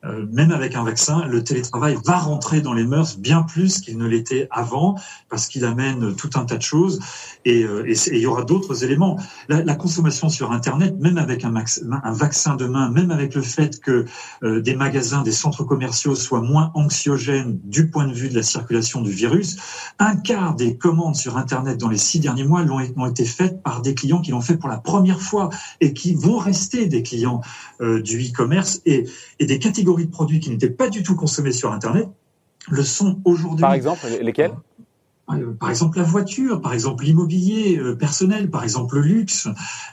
Euh, 0.05 0.25
même 0.31 0.51
avec 0.51 0.75
un 0.75 0.83
vaccin, 0.83 1.25
le 1.25 1.43
télétravail 1.43 1.97
va 2.05 2.17
rentrer 2.17 2.59
dans 2.59 2.73
les 2.73 2.83
mœurs 2.83 3.17
bien 3.17 3.43
plus 3.43 3.79
qu'il 3.79 3.97
ne 3.97 4.05
l'était 4.05 4.47
avant, 4.51 4.99
parce 5.29 5.47
qu'il 5.47 5.63
amène 5.63 6.13
tout 6.15 6.29
un 6.35 6.43
tas 6.43 6.57
de 6.57 6.61
choses, 6.61 6.99
et, 7.45 7.63
euh, 7.63 7.89
il 8.11 8.17
y 8.17 8.25
aura 8.25 8.43
d'autres 8.43 8.83
éléments. 8.83 9.17
La, 9.47 9.75
consommation 9.75 10.29
sur 10.29 10.51
Internet, 10.51 10.95
même 10.99 11.17
avec 11.17 11.43
un, 11.43 11.53
un, 11.55 12.13
vaccin 12.13 12.55
demain, 12.55 12.89
même 12.89 13.11
avec 13.11 13.33
le 13.33 13.41
fait 13.41 13.79
que 13.79 14.05
euh, 14.43 14.61
des 14.61 14.75
magasins, 14.75 15.23
des 15.23 15.31
centres 15.31 15.63
commerciaux 15.63 16.15
soient 16.15 16.41
moins 16.41 16.71
anxiogènes 16.73 17.59
du 17.63 17.89
point 17.89 18.07
de 18.07 18.13
vue 18.13 18.29
de 18.29 18.35
la 18.35 18.43
circulation 18.43 19.01
du 19.01 19.11
virus, 19.11 19.57
un 19.99 20.15
quart 20.15 20.55
des 20.55 20.77
commandes 20.77 21.15
sur 21.15 21.37
Internet 21.37 21.77
dans 21.77 21.89
les 21.89 21.97
six 21.97 22.19
derniers 22.19 22.43
mois 22.43 22.63
l'ont 22.63 22.83
ont 22.97 23.05
été 23.05 23.25
faites 23.25 23.61
par 23.63 23.81
des 23.81 23.93
clients 23.93 24.21
qui 24.21 24.31
l'ont 24.31 24.41
fait 24.41 24.57
pour 24.57 24.69
la 24.69 24.77
première 24.77 25.21
fois 25.21 25.49
et 25.79 25.93
qui 25.93 26.15
vont 26.15 26.37
rester 26.37 26.87
des 26.87 27.03
clients 27.03 27.41
du 27.79 28.21
e-commerce 28.21 28.81
et 28.85 29.05
des 29.39 29.59
catégories 29.59 29.92
de 30.01 30.11
produits 30.11 30.39
qui 30.39 30.49
n'étaient 30.49 30.69
pas 30.69 30.89
du 30.89 31.03
tout 31.03 31.15
consommés 31.15 31.51
sur 31.51 31.71
Internet 31.71 32.07
le 32.69 32.83
sont 32.83 33.19
aujourd'hui. 33.25 33.61
Par 33.61 33.73
exemple, 33.73 34.07
lesquels? 34.21 34.53
Euh, 35.31 35.53
par 35.57 35.69
exemple 35.69 35.97
la 35.97 36.03
voiture, 36.03 36.61
par 36.61 36.73
exemple 36.73 37.05
l'immobilier 37.05 37.77
euh, 37.77 37.95
personnel, 37.95 38.49
par 38.49 38.63
exemple 38.63 38.95
le 38.95 39.01
luxe. 39.01 39.47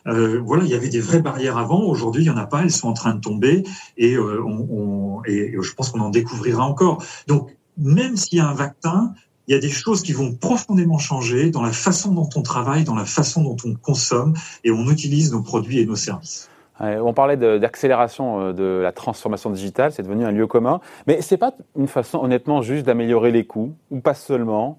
Euh, 0.07 0.41
voilà, 0.45 0.65
il 0.65 0.71
y 0.71 0.75
avait 0.75 0.89
des 0.89 1.01
vraies 1.01 1.23
barrières 1.23 1.57
avant. 1.57 1.83
Aujourd'hui, 1.83 2.25
il 2.25 2.27
y 2.27 2.31
en 2.31 2.37
a 2.37 2.47
pas. 2.47 2.63
Elles 2.63 2.73
sont 2.73 2.89
en 2.89 2.93
train 2.93 3.15
de 3.15 3.21
tomber 3.21 3.63
et, 3.97 4.19
on, 4.19 5.23
et 5.27 5.55
je 5.61 5.75
pense 5.75 5.91
qu'on 5.91 6.01
en 6.01 6.11
découvrira 6.11 6.65
encore. 6.65 7.05
Donc, 7.29 7.57
même 7.79 8.17
s'il 8.17 8.39
y 8.39 8.41
a 8.41 8.49
un 8.49 8.55
vaccin, 8.55 9.15
il 9.47 9.55
y 9.55 9.57
a 9.57 9.61
des 9.61 9.71
choses 9.71 10.03
qui 10.03 10.13
vont 10.13 10.35
profondément 10.35 10.99
changer 10.99 11.51
dans 11.51 11.63
la 11.63 11.73
façon 11.73 12.13
dont 12.13 12.29
on 12.35 12.43
travaille, 12.43 12.85
dans 12.85 12.95
la 12.95 13.05
façon 13.05 13.43
dont 13.43 13.57
on 13.65 13.75
consomme 13.75 14.35
et 14.65 14.71
on 14.71 14.91
utilise 14.91 15.33
nos 15.33 15.43
produits 15.43 15.79
et 15.79 15.87
nos 15.87 15.97
services. 15.97 16.50
On 16.81 17.13
parlait 17.13 17.37
d'accélération 17.37 18.41
euh, 18.41 18.53
de, 18.53 18.81
la 18.83 18.93
transformation 18.93 19.51
digitale, 19.51 19.93
c'est 19.93 20.03
devenu 20.03 20.25
un 20.25 20.31
lieu 20.31 20.47
commun. 20.47 20.81
Mais 21.07 21.21
c'est 21.21 21.37
pas 21.37 21.53
une 21.77 21.89
façon, 21.89 22.19
honnêtement, 22.19 22.63
juste 22.63 22.87
d'améliorer 22.87 23.31
les 23.31 23.45
coûts, 23.45 23.75
ou 23.91 24.01
pas 24.01 24.15
seulement. 24.15 24.79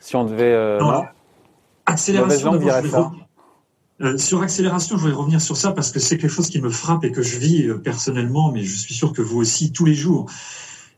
Si 0.00 0.16
on 0.16 0.24
devait. 0.24 0.52
Euh, 0.52 0.80
non, 0.80 1.04
accélération, 1.86 2.60
euh, 4.00 4.16
sur 4.16 4.42
accélération, 4.42 4.96
je 4.96 5.02
voudrais 5.02 5.16
revenir 5.16 5.40
sur 5.40 5.56
ça 5.56 5.72
parce 5.72 5.90
que 5.90 5.98
c'est 5.98 6.18
quelque 6.18 6.30
chose 6.30 6.48
qui 6.48 6.60
me 6.60 6.70
frappe 6.70 7.04
et 7.04 7.10
que 7.10 7.22
je 7.22 7.36
vis 7.38 7.68
personnellement, 7.82 8.52
mais 8.52 8.62
je 8.62 8.76
suis 8.76 8.94
sûr 8.94 9.12
que 9.12 9.22
vous 9.22 9.38
aussi, 9.38 9.72
tous 9.72 9.84
les 9.84 9.94
jours. 9.94 10.26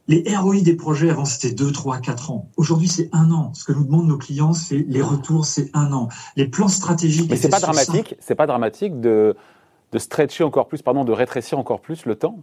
Les 0.09 0.25
ROI 0.37 0.63
des 0.63 0.75
projets, 0.75 1.09
avant, 1.09 1.25
c'était 1.25 1.55
2, 1.55 1.71
3, 1.71 1.99
4 1.99 2.31
ans. 2.33 2.49
Aujourd'hui, 2.57 2.89
c'est 2.89 3.09
un 3.13 3.31
an. 3.31 3.53
Ce 3.55 3.65
que 3.65 3.73
nous 3.73 3.85
demandent 3.85 4.09
nos 4.09 4.19
clients, 4.19 4.53
c'est 4.53 4.85
les 4.89 5.03
retours, 5.03 5.47
c'est 5.47 5.71
un 5.73 5.93
an. 5.93 6.09
Les 6.37 6.47
plans 6.47 6.69
stratégiques. 6.69 7.31
Mais 7.31 7.37
c'est 7.37 7.49
pas 7.49 7.61
dramatique. 7.61 8.17
C'est 8.19 8.35
pas 8.35 8.47
dramatique 8.47 9.01
de, 9.01 9.37
de 9.93 9.99
stretcher 9.99 10.45
encore 10.45 10.69
plus, 10.69 10.83
pardon, 10.83 11.05
de 11.05 11.13
rétrécir 11.13 11.59
encore 11.59 11.81
plus 11.81 12.05
le 12.07 12.17
temps 12.17 12.39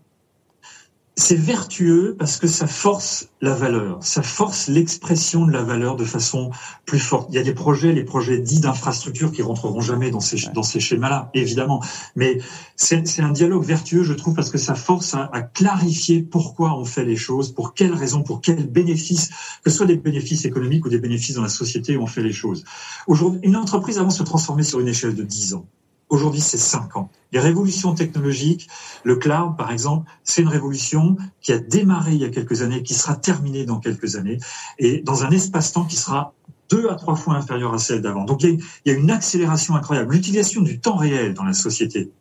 c'est 1.20 1.36
vertueux 1.36 2.16
parce 2.18 2.38
que 2.38 2.46
ça 2.46 2.68
force 2.68 3.30
la 3.42 3.56
valeur, 3.56 3.98
ça 4.04 4.22
force 4.22 4.68
l'expression 4.68 5.48
de 5.48 5.52
la 5.52 5.64
valeur 5.64 5.96
de 5.96 6.06
façon 6.06 6.52
plus 6.86 7.00
forte. 7.00 7.30
Il 7.32 7.36
y 7.36 7.40
a 7.40 7.44
des 7.44 7.56
projets, 7.56 7.92
les 7.92 8.04
projets 8.04 8.38
dits 8.38 8.60
d'infrastructure 8.60 9.32
qui 9.32 9.42
rentreront 9.42 9.82
jamais 9.82 10.12
dans 10.12 10.20
ces, 10.20 10.38
dans 10.54 10.62
ces 10.62 10.80
schémas-là, 10.80 11.32
évidemment. 11.34 11.84
Mais 12.16 12.38
c'est 12.76 13.20
un 13.20 13.32
dialogue 13.32 13.64
vertueux, 13.64 14.04
je 14.04 14.14
trouve, 14.14 14.36
parce 14.36 14.52
que 14.52 14.60
ça 14.60 14.76
force 14.76 15.16
à, 15.16 15.28
à, 15.34 15.42
clarifier 15.42 16.22
pourquoi 16.22 16.78
on 16.78 16.86
fait 16.86 17.04
les 17.04 17.16
choses, 17.16 17.52
pour 17.52 17.74
quelles 17.74 17.96
raisons, 17.96 18.22
pour 18.22 18.40
quels 18.40 18.68
bénéfices, 18.68 19.30
que 19.64 19.72
ce 19.72 19.78
soit 19.78 19.88
des 19.88 19.98
bénéfices 19.98 20.46
économiques 20.46 20.86
ou 20.86 20.90
des 20.90 21.00
bénéfices 21.00 21.36
dans 21.36 21.42
la 21.42 21.50
société 21.50 21.98
où 21.98 22.04
on 22.04 22.08
fait 22.08 22.24
les 22.24 22.32
choses. 22.32 22.64
Aujourd'hui, 23.08 23.40
une 23.42 23.58
entreprise 23.58 23.98
avant 23.98 24.12
se 24.12 24.22
transformer 24.22 24.62
sur 24.62 24.80
une 24.80 24.88
échelle 24.88 25.16
de 25.16 25.24
10 25.24 25.56
ans. 25.56 25.66
Aujourd'hui, 26.10 26.42
c'est 26.42 26.58
cinq 26.58 26.96
ans. 26.96 27.10
Les 27.34 27.40
révolutions 27.40 27.94
technologiques, 27.94 28.70
le 29.04 29.18
cloud, 29.18 29.58
par 29.58 29.72
exemple, 29.72 30.10
c'est 30.24 30.42
une 30.42 30.48
révolution 30.48 31.18
qui 31.42 31.52
a 31.52 31.60
démarré 31.60 32.14
il 32.14 32.20
y 32.20 32.26
a 32.26 32.30
quelques 32.30 32.62
années, 32.62 32.82
qui 32.82 32.94
sera 32.94 33.16
terminée 33.16 33.66
dans 33.66 33.80
quelques 33.80 34.16
années, 34.16 34.38
et 34.80 35.02
dans 35.02 35.24
un 35.24 35.32
espace-temps 35.32 35.84
qui 35.84 35.98
sera 35.98 36.34
deux 36.70 36.90
à 36.90 36.96
trois 36.96 37.16
fois 37.16 37.36
inférieur 37.36 37.74
à 37.74 37.78
celle 37.78 38.02
d'avant. 38.02 38.24
Donc, 38.24 38.44
il 38.44 38.60
y, 38.86 38.90
a, 38.90 38.94
une 38.94 39.12
accélération 39.12 39.76
incroyable. 39.76 40.14
L'utilisation 40.14 40.62
du 40.62 40.80
temps 40.80 40.96
réel 40.96 41.34
dans 41.34 41.44
la 41.44 41.54
société, 41.54 42.12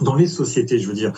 dans 0.00 0.14
les 0.14 0.28
sociétés, 0.28 0.78
je 0.78 0.88
veux 0.88 0.94
dire, 0.94 1.12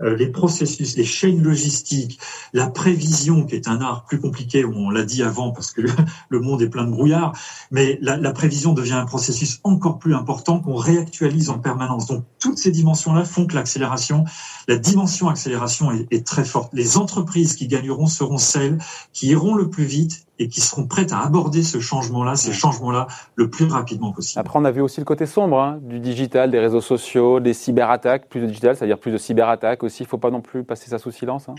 les 0.00 0.28
processus, 0.28 0.96
les 0.96 1.04
chaînes 1.04 1.42
logistiques, 1.42 2.18
la 2.52 2.68
prévision, 2.68 3.44
qui 3.44 3.54
est 3.54 3.68
un 3.68 3.80
art 3.80 4.04
plus 4.04 4.20
compliqué, 4.20 4.64
on 4.64 4.90
l'a 4.90 5.02
dit 5.02 5.22
avant 5.22 5.52
parce 5.52 5.72
que 5.72 5.82
le 6.28 6.40
monde 6.40 6.62
est 6.62 6.68
plein 6.68 6.84
de 6.84 6.90
brouillard, 6.90 7.36
mais 7.70 7.98
la, 8.00 8.32
prévision 8.32 8.72
devient 8.72 8.94
un 8.94 9.06
processus 9.06 9.60
encore 9.64 9.98
plus 9.98 10.14
important 10.14 10.60
qu'on 10.60 10.76
réactualise 10.76 11.50
en 11.50 11.58
permanence. 11.58 12.06
Donc 12.06 12.24
toutes 12.38 12.58
ces 12.58 12.70
dimensions-là 12.70 13.24
font 13.24 13.46
que 13.46 13.54
l'accélération, 13.54 14.24
la 14.68 14.76
dimension 14.76 15.28
accélération 15.28 15.90
est 16.10 16.26
très 16.26 16.44
forte. 16.44 16.72
Les 16.72 16.96
entreprises 16.96 17.54
qui 17.54 17.68
gagneront 17.68 18.06
seront 18.06 18.38
celles 18.38 18.78
qui 19.12 19.28
iront 19.28 19.54
le 19.54 19.68
plus 19.68 19.84
vite 19.84 20.26
et 20.40 20.48
qui 20.48 20.62
seront 20.62 20.86
prêtes 20.86 21.12
à 21.12 21.20
aborder 21.20 21.62
ce 21.62 21.80
changement-là, 21.80 22.34
ces 22.34 22.52
changements-là, 22.52 23.06
le 23.36 23.50
plus 23.50 23.66
rapidement 23.66 24.10
possible. 24.10 24.40
Après, 24.40 24.58
on 24.58 24.64
a 24.64 24.70
vu 24.70 24.80
aussi 24.80 24.98
le 24.98 25.04
côté 25.04 25.26
sombre 25.26 25.60
hein, 25.60 25.78
du 25.82 26.00
digital, 26.00 26.50
des 26.50 26.58
réseaux 26.58 26.80
sociaux, 26.80 27.40
des 27.40 27.52
cyberattaques, 27.52 28.26
plus 28.28 28.40
de 28.40 28.46
digital, 28.46 28.74
c'est-à-dire 28.74 28.98
plus 28.98 29.12
de 29.12 29.18
cyberattaques 29.18 29.82
aussi. 29.82 30.02
Il 30.02 30.06
ne 30.06 30.08
faut 30.08 30.18
pas 30.18 30.30
non 30.30 30.40
plus 30.40 30.64
passer 30.64 30.88
ça 30.88 30.98
sous 30.98 31.10
silence. 31.10 31.50
Hein. 31.50 31.56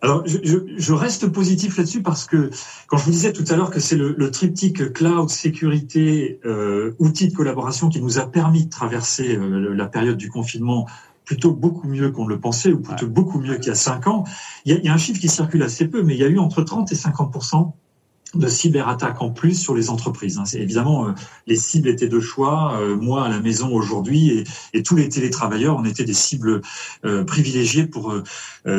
Alors, 0.00 0.22
je, 0.26 0.38
je, 0.76 0.92
reste 0.92 1.26
positif 1.26 1.76
là-dessus 1.76 2.02
parce 2.02 2.24
que 2.24 2.50
quand 2.86 2.98
je 2.98 3.04
vous 3.04 3.10
disais 3.10 3.32
tout 3.32 3.44
à 3.50 3.56
l'heure 3.56 3.70
que 3.70 3.80
c'est 3.80 3.96
le, 3.96 4.14
le, 4.16 4.30
triptyque 4.30 4.92
cloud, 4.92 5.28
sécurité, 5.28 6.38
euh, 6.44 6.94
outils 7.00 7.26
de 7.26 7.34
collaboration 7.34 7.88
qui 7.88 8.00
nous 8.00 8.20
a 8.20 8.26
permis 8.26 8.66
de 8.66 8.70
traverser 8.70 9.36
euh, 9.36 9.74
la 9.74 9.86
période 9.86 10.16
du 10.16 10.30
confinement 10.30 10.86
plutôt 11.24 11.52
beaucoup 11.52 11.88
mieux 11.88 12.12
qu'on 12.12 12.28
le 12.28 12.38
pensait, 12.38 12.72
ou 12.72 12.80
plutôt 12.80 13.08
beaucoup 13.08 13.40
mieux 13.40 13.56
qu'il 13.56 13.66
y 13.66 13.70
a 13.70 13.74
cinq 13.74 14.06
ans. 14.06 14.22
Il 14.64 14.72
y, 14.72 14.76
a, 14.76 14.78
il 14.78 14.84
y, 14.84 14.88
a, 14.88 14.94
un 14.94 14.98
chiffre 14.98 15.20
qui 15.20 15.28
circule 15.28 15.64
assez 15.64 15.88
peu, 15.88 16.02
mais 16.02 16.14
il 16.14 16.20
y 16.20 16.24
a 16.24 16.28
eu 16.28 16.38
entre 16.38 16.62
30 16.62 16.92
et 16.92 16.94
50 16.94 17.34
de 18.34 18.48
cyberattaques 18.48 19.22
en 19.22 19.30
plus 19.30 19.54
sur 19.54 19.74
les 19.74 19.90
entreprises. 19.90 20.38
Hein. 20.38 20.44
Évidemment 20.54 21.08
euh, 21.08 21.12
les 21.46 21.56
cibles 21.56 21.88
étaient 21.88 22.08
de 22.08 22.20
choix. 22.20 22.78
Euh, 22.80 22.96
moi 22.96 23.24
à 23.24 23.28
la 23.28 23.40
maison 23.40 23.72
aujourd'hui 23.72 24.30
et, 24.30 24.44
et, 24.74 24.82
tous 24.82 24.96
les 24.96 25.08
télétravailleurs, 25.08 25.76
on 25.76 25.84
était 25.84 26.04
des 26.04 26.14
cibles 26.14 26.60
euh, 27.04 27.24
privilégiées 27.24 27.86
pour 27.86 28.14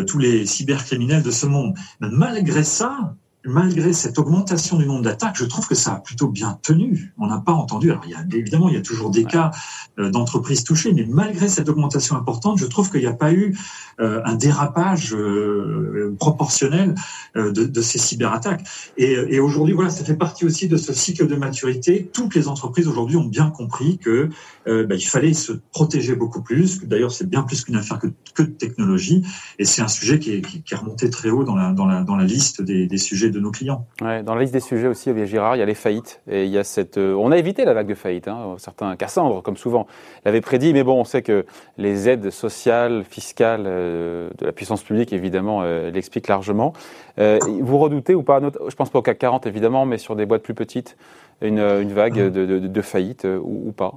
tous 0.07 0.17
les 0.17 0.45
cybercriminels 0.45 1.23
de 1.23 1.31
ce 1.31 1.45
monde. 1.45 1.73
Malgré 1.99 2.63
ça, 2.63 3.15
malgré 3.49 3.93
cette 3.93 4.17
augmentation 4.19 4.77
du 4.77 4.85
nombre 4.85 5.01
d'attaques, 5.01 5.35
je 5.35 5.45
trouve 5.45 5.67
que 5.67 5.75
ça 5.75 5.93
a 5.93 5.99
plutôt 5.99 6.27
bien 6.27 6.59
tenu. 6.61 7.13
On 7.17 7.27
n'a 7.27 7.39
pas 7.39 7.51
entendu. 7.51 7.91
Alors, 7.91 8.03
il 8.05 8.11
y 8.11 8.15
a, 8.15 8.23
évidemment, 8.31 8.69
il 8.69 8.75
y 8.75 8.77
a 8.77 8.81
toujours 8.81 9.09
des 9.09 9.25
cas 9.25 9.51
euh, 9.97 10.09
d'entreprises 10.09 10.63
touchées, 10.63 10.93
mais 10.93 11.05
malgré 11.09 11.49
cette 11.49 11.67
augmentation 11.67 12.15
importante, 12.15 12.59
je 12.59 12.65
trouve 12.65 12.91
qu'il 12.91 13.01
n'y 13.01 13.07
a 13.07 13.13
pas 13.13 13.33
eu 13.33 13.57
euh, 13.99 14.21
un 14.23 14.35
dérapage 14.35 15.13
euh, 15.13 16.15
proportionnel 16.19 16.95
de, 17.35 17.81
ces 17.81 17.97
cyberattaques. 17.97 18.63
Et, 18.97 19.13
et 19.29 19.39
aujourd'hui, 19.39 19.73
voilà, 19.73 19.89
ça 19.89 20.03
fait 20.03 20.15
partie 20.15 20.45
aussi 20.45 20.67
de 20.67 20.77
ce 20.77 20.93
cycle 20.93 21.27
de 21.27 21.35
maturité. 21.35 22.09
Toutes 22.13 22.35
les 22.35 22.47
entreprises 22.47 22.87
aujourd'hui 22.87 23.17
ont 23.17 23.25
bien 23.25 23.49
compris 23.49 23.97
que 23.97 24.29
bah, 24.65 24.95
il 24.95 25.07
fallait 25.07 25.33
se 25.33 25.53
protéger 25.71 26.15
beaucoup 26.15 26.41
plus. 26.41 26.83
D'ailleurs, 26.83 27.11
c'est 27.11 27.27
bien 27.27 27.43
plus 27.43 27.63
qu'une 27.63 27.75
affaire 27.75 27.99
que, 27.99 28.07
que, 28.33 28.43
de 28.43 28.49
technologie, 28.49 29.23
et 29.57 29.65
c'est 29.65 29.81
un 29.81 29.87
sujet 29.87 30.19
qui 30.19 30.31
est, 30.33 30.41
qui, 30.41 30.63
est, 30.71 30.77
remonté 30.77 31.09
très 31.09 31.29
haut 31.29 31.43
dans 31.43 31.55
la, 31.55 31.71
dans 31.71 31.85
la, 31.85 32.01
dans 32.03 32.15
la 32.15 32.25
liste 32.25 32.61
des, 32.61 32.87
des 32.87 32.97
sujets 32.97 33.29
de 33.29 33.38
nos 33.39 33.51
clients. 33.51 33.85
Ouais, 34.01 34.23
dans 34.23 34.35
la 34.35 34.41
liste 34.41 34.53
des 34.53 34.59
sujets 34.59 34.87
aussi, 34.87 35.09
Olivier 35.09 35.27
Girard, 35.27 35.55
il 35.55 35.59
y 35.59 35.61
a 35.61 35.65
les 35.65 35.73
faïtes. 35.73 36.21
Et 36.29 36.45
il 36.45 36.51
y 36.51 36.57
a 36.57 36.63
cette, 36.63 36.97
euh, 36.97 37.13
on 37.13 37.31
a 37.31 37.37
évité 37.37 37.65
la 37.65 37.73
vague 37.73 37.87
de 37.87 37.93
faillites. 37.93 38.27
Hein. 38.27 38.55
Certains, 38.57 38.95
Cassandre, 38.95 39.41
comme 39.41 39.57
souvent, 39.57 39.87
l'avait 40.25 40.41
prédit. 40.41 40.73
Mais 40.73 40.83
bon, 40.83 40.99
on 40.99 41.03
sait 41.03 41.21
que 41.21 41.45
les 41.77 42.09
aides 42.09 42.29
sociales, 42.29 43.03
fiscales 43.03 43.63
euh, 43.65 44.29
de 44.37 44.45
la 44.45 44.51
puissance 44.51 44.83
publique, 44.83 45.13
évidemment, 45.13 45.61
euh, 45.63 45.91
l'expliquent 45.91 46.27
largement. 46.27 46.73
vous 47.17 47.77
redoutez 47.77 48.15
ou 48.15 48.23
pas, 48.23 48.39
je 48.41 48.75
pense 48.75 48.89
pas 48.89 48.99
au 48.99 49.01
CAC 49.01 49.19
40, 49.19 49.47
évidemment, 49.47 49.85
mais 49.85 49.97
sur 49.97 50.15
des 50.15 50.25
boîtes 50.25 50.43
plus 50.43 50.53
petites, 50.53 50.97
une, 51.41 51.93
vague 51.93 52.15
de, 52.15 52.45
de, 52.45 52.59
de 52.59 52.81
faillites 52.81 53.27
ou, 53.41 53.71
pas? 53.71 53.93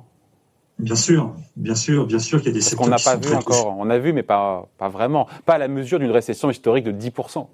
Bien 0.79 0.97
sûr, 0.97 1.33
bien 1.57 1.75
sûr, 1.75 2.07
bien 2.07 2.19
sûr 2.19 2.41
qu'il 2.41 2.49
y 2.49 2.51
a 2.51 2.55
des 2.55 2.61
secteurs. 2.61 2.87
qu'on 2.87 2.91
n'a 2.91 2.97
pas 2.97 3.17
vu 3.17 3.35
encore. 3.35 3.77
On 3.79 3.89
a 3.91 3.99
vu, 3.99 4.13
mais 4.13 4.23
pas, 4.23 4.69
pas 4.79 4.89
vraiment. 4.89 5.29
Pas 5.45 5.55
à 5.55 5.59
la 5.59 5.69
mesure 5.69 5.99
d'une 5.99 6.11
récession 6.11 6.51
historique 6.51 6.85
de 6.85 6.93
10%. 6.93 7.47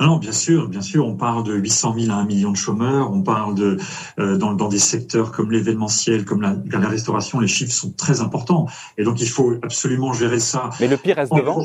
Non, 0.00 0.16
bien 0.16 0.32
sûr, 0.32 0.68
bien 0.68 0.80
sûr, 0.80 1.06
on 1.06 1.16
parle 1.16 1.44
de 1.44 1.54
800 1.54 1.94
000 1.98 2.12
à 2.12 2.16
1 2.20 2.24
million 2.24 2.50
de 2.50 2.56
chômeurs, 2.56 3.12
on 3.12 3.22
parle 3.22 3.54
de 3.54 3.76
euh, 4.18 4.36
dans, 4.36 4.54
dans, 4.54 4.68
des 4.68 4.78
secteurs 4.78 5.30
comme 5.30 5.52
l'événementiel, 5.52 6.24
comme 6.24 6.42
la, 6.42 6.56
la, 6.70 6.88
restauration, 6.88 7.38
les 7.38 7.46
chiffres 7.46 7.72
sont 7.72 7.92
très 7.92 8.20
importants, 8.20 8.66
et 8.98 9.04
donc 9.04 9.20
il 9.20 9.28
faut 9.28 9.54
absolument 9.62 10.12
gérer 10.12 10.40
ça. 10.40 10.70
Mais 10.80 10.88
le 10.88 10.96
pire 10.96 11.16
reste 11.16 11.34
devant? 11.34 11.64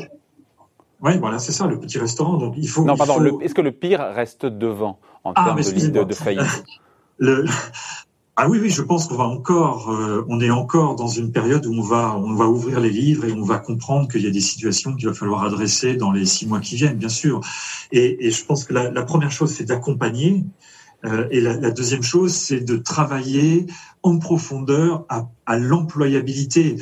Oui, 1.02 1.18
voilà, 1.18 1.38
c'est 1.38 1.52
ça, 1.52 1.66
le 1.66 1.78
petit 1.78 1.98
restaurant. 1.98 2.36
Donc 2.36 2.54
il 2.56 2.68
faut. 2.68 2.84
Non, 2.84 2.96
pardon. 2.96 3.40
Est-ce 3.40 3.54
que 3.54 3.60
le 3.60 3.72
pire 3.72 4.00
reste 4.00 4.46
devant 4.46 4.98
en 5.24 5.32
ah, 5.34 5.44
termes 5.44 5.60
de, 5.60 5.88
de, 5.88 6.04
de 6.04 6.14
faillite? 6.14 6.64
Le, 7.18 7.46
ah 8.38 8.50
oui, 8.50 8.58
oui, 8.60 8.68
je 8.68 8.82
pense 8.82 9.06
qu'on 9.06 9.16
va 9.16 9.24
encore, 9.24 9.90
euh, 9.90 10.22
on 10.28 10.40
est 10.42 10.50
encore 10.50 10.94
dans 10.94 11.08
une 11.08 11.32
période 11.32 11.64
où 11.64 11.72
on 11.72 11.80
va, 11.80 12.18
on 12.18 12.34
va 12.34 12.46
ouvrir 12.46 12.80
les 12.80 12.90
livres 12.90 13.24
et 13.24 13.32
on 13.32 13.42
va 13.42 13.58
comprendre 13.58 14.08
qu'il 14.08 14.20
y 14.22 14.26
a 14.26 14.30
des 14.30 14.40
situations 14.40 14.94
qu'il 14.94 15.08
va 15.08 15.14
falloir 15.14 15.42
adresser 15.42 15.96
dans 15.96 16.12
les 16.12 16.26
six 16.26 16.46
mois 16.46 16.60
qui 16.60 16.76
viennent, 16.76 16.98
bien 16.98 17.08
sûr. 17.08 17.40
Et, 17.92 18.26
et 18.26 18.30
je 18.30 18.44
pense 18.44 18.64
que 18.64 18.74
la, 18.74 18.90
la 18.90 19.02
première 19.04 19.30
chose, 19.30 19.54
c'est 19.54 19.64
d'accompagner. 19.64 20.44
Euh, 21.06 21.26
et 21.30 21.40
la, 21.40 21.56
la, 21.56 21.70
deuxième 21.70 22.02
chose, 22.02 22.34
c'est 22.34 22.60
de 22.60 22.76
travailler 22.76 23.66
en 24.02 24.18
profondeur 24.18 25.06
à, 25.08 25.28
à 25.46 25.56
l'employabilité. 25.56 26.76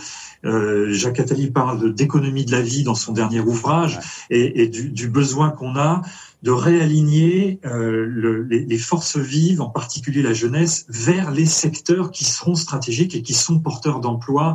Euh, 0.45 0.93
Jacques 0.93 1.21
Attali 1.21 1.51
parle 1.53 1.95
d'économie 1.95 2.45
de 2.45 2.53
la 2.53 2.63
vie 2.63 2.83
dans 2.83 2.95
son 2.97 3.13
dernier 3.13 3.41
ouvrage 3.41 4.01
et, 4.29 4.63
et 4.63 4.69
du, 4.69 4.91
du 4.91 5.09
besoin 5.09 5.51
qu'on 5.51 5.77
a 5.77 6.03
de 6.45 6.51
réaligner 6.51 7.59
euh, 7.65 8.05
le, 8.07 8.43
les, 8.43 8.67
les, 8.67 8.79
forces 8.79 9.17
vives, 9.17 9.63
en 9.63 9.71
particulier 9.71 10.21
la 10.21 10.35
jeunesse, 10.35 10.85
vers 10.91 11.31
les 11.31 11.47
secteurs 11.47 12.11
qui 12.11 12.25
seront 12.27 12.55
stratégiques 12.55 13.15
et 13.15 13.23
qui 13.23 13.33
sont 13.33 13.59
porteurs 13.59 13.99
d'emplois 13.99 14.53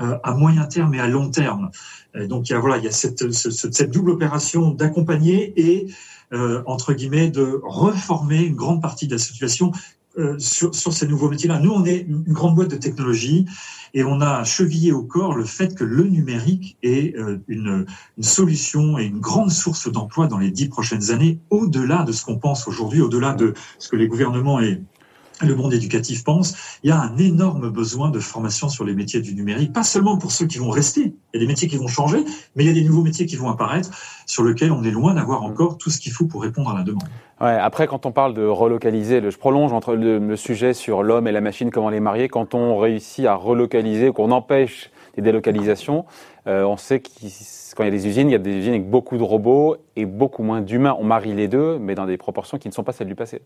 euh, 0.00 0.16
à 0.22 0.32
moyen 0.32 0.64
terme 0.64 0.94
et 0.94 1.00
à 1.00 1.06
long 1.06 1.30
terme. 1.30 1.70
donc 2.14 2.48
il 2.48 2.52
y 2.52 2.56
a 2.56 2.58
voilà, 2.58 2.78
il 2.78 2.84
y 2.84 2.88
a 2.88 2.92
cette, 2.92 3.30
cette 3.32 3.90
double 3.90 4.12
opération 4.12 4.70
d'accompagner 4.70 5.52
et 5.56 5.88
euh, 6.32 6.62
entre 6.66 6.92
guillemets 6.92 7.30
de 7.30 7.60
reformer 7.62 8.42
une 8.42 8.56
grande 8.56 8.82
partie 8.82 9.06
de 9.06 9.12
la 9.12 9.18
situation 9.18 9.70
euh, 10.18 10.38
sur, 10.38 10.72
ces 10.74 11.06
nouveaux 11.06 11.28
métiers-là. 11.28 11.58
Nous, 11.58 11.70
on 11.70 11.84
est 11.84 11.98
une 11.98 12.22
grande 12.22 12.54
boîte 12.54 12.70
de 12.70 12.76
technologie 12.76 13.44
et 13.92 14.02
on 14.02 14.20
a 14.20 14.44
chevillé 14.44 14.92
au 14.92 15.02
corps 15.02 15.34
le 15.34 15.44
fait 15.44 15.74
que 15.74 15.84
le 15.84 16.04
numérique 16.04 16.78
est 16.82 17.16
euh, 17.16 17.38
une, 17.48 17.86
une, 18.16 18.22
solution 18.22 18.98
et 18.98 19.04
une 19.04 19.20
grande 19.20 19.50
source 19.50 19.90
d'emploi 19.92 20.26
dans 20.26 20.38
les 20.38 20.50
dix 20.50 20.68
prochaines 20.68 21.10
années, 21.10 21.38
au-delà 21.50 22.02
de 22.04 22.12
ce 22.12 22.24
qu'on 22.24 22.38
pense 22.38 22.66
aujourd'hui, 22.66 23.00
au-delà 23.02 23.34
de 23.34 23.52
ce 23.78 23.88
que 23.88 23.96
les 23.96 24.08
gouvernements 24.08 24.58
et 24.60 24.80
le 25.42 25.54
monde 25.54 25.74
éducatif 25.74 26.24
pense, 26.24 26.54
il 26.82 26.88
y 26.88 26.92
a 26.92 27.00
un 27.00 27.16
énorme 27.18 27.70
besoin 27.70 28.10
de 28.10 28.20
formation 28.20 28.68
sur 28.68 28.84
les 28.84 28.94
métiers 28.94 29.20
du 29.20 29.34
numérique, 29.34 29.72
pas 29.72 29.82
seulement 29.82 30.16
pour 30.16 30.32
ceux 30.32 30.46
qui 30.46 30.58
vont 30.58 30.70
rester, 30.70 31.14
il 31.34 31.34
y 31.34 31.36
a 31.36 31.40
des 31.40 31.46
métiers 31.46 31.68
qui 31.68 31.76
vont 31.76 31.88
changer, 31.88 32.24
mais 32.54 32.64
il 32.64 32.66
y 32.66 32.70
a 32.70 32.74
des 32.74 32.84
nouveaux 32.84 33.02
métiers 33.02 33.26
qui 33.26 33.36
vont 33.36 33.50
apparaître 33.50 33.90
sur 34.26 34.44
lesquels 34.44 34.72
on 34.72 34.82
est 34.82 34.90
loin 34.90 35.14
d'avoir 35.14 35.42
encore 35.42 35.78
tout 35.78 35.90
ce 35.90 35.98
qu'il 35.98 36.12
faut 36.12 36.26
pour 36.26 36.42
répondre 36.42 36.70
à 36.70 36.74
la 36.74 36.82
demande. 36.82 37.04
Ouais, 37.40 37.58
après, 37.60 37.86
quand 37.86 38.06
on 38.06 38.12
parle 38.12 38.32
de 38.32 38.46
relocaliser, 38.46 39.20
je 39.30 39.36
prolonge 39.36 39.72
entre 39.72 39.94
le, 39.94 40.18
le 40.18 40.36
sujet 40.36 40.72
sur 40.72 41.02
l'homme 41.02 41.28
et 41.28 41.32
la 41.32 41.42
machine, 41.42 41.70
comment 41.70 41.90
les 41.90 42.00
marier, 42.00 42.28
quand 42.28 42.54
on 42.54 42.78
réussit 42.78 43.26
à 43.26 43.34
relocaliser, 43.34 44.10
qu'on 44.12 44.30
empêche 44.30 44.90
des 45.16 45.22
délocalisations. 45.22 46.04
on 46.46 46.76
sait 46.76 47.00
que 47.00 47.08
quand 47.76 47.82
il 47.82 47.86
y 47.86 47.88
a 47.88 47.92
des 47.92 48.06
usines, 48.06 48.28
il 48.28 48.32
y 48.32 48.36
a 48.36 48.38
des 48.38 48.54
usines 48.54 48.72
avec 48.72 48.88
beaucoup 48.88 49.18
de 49.18 49.22
robots 49.22 49.76
et 49.96 50.06
beaucoup 50.06 50.42
moins 50.42 50.62
d'humains. 50.62 50.96
On 50.98 51.04
marie 51.04 51.34
les 51.34 51.48
deux, 51.48 51.78
mais 51.78 51.94
dans 51.94 52.06
des 52.06 52.16
proportions 52.16 52.58
qui 52.58 52.68
ne 52.68 52.72
sont 52.72 52.84
pas 52.84 52.92
celles 52.92 53.06
du 53.06 53.14
passé. 53.14 53.42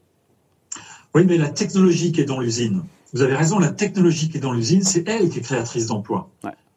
Oui, 1.14 1.24
mais 1.26 1.38
la 1.38 1.48
technologie 1.48 2.12
qui 2.12 2.20
est 2.20 2.24
dans 2.24 2.40
l'usine, 2.40 2.82
vous 3.12 3.22
avez 3.22 3.34
raison, 3.34 3.58
la 3.58 3.72
technologie 3.72 4.28
qui 4.28 4.36
est 4.36 4.40
dans 4.40 4.52
l'usine, 4.52 4.82
c'est 4.82 5.08
elle 5.08 5.28
qui 5.28 5.38
est 5.38 5.42
créatrice 5.42 5.86
d'emplois. 5.86 6.30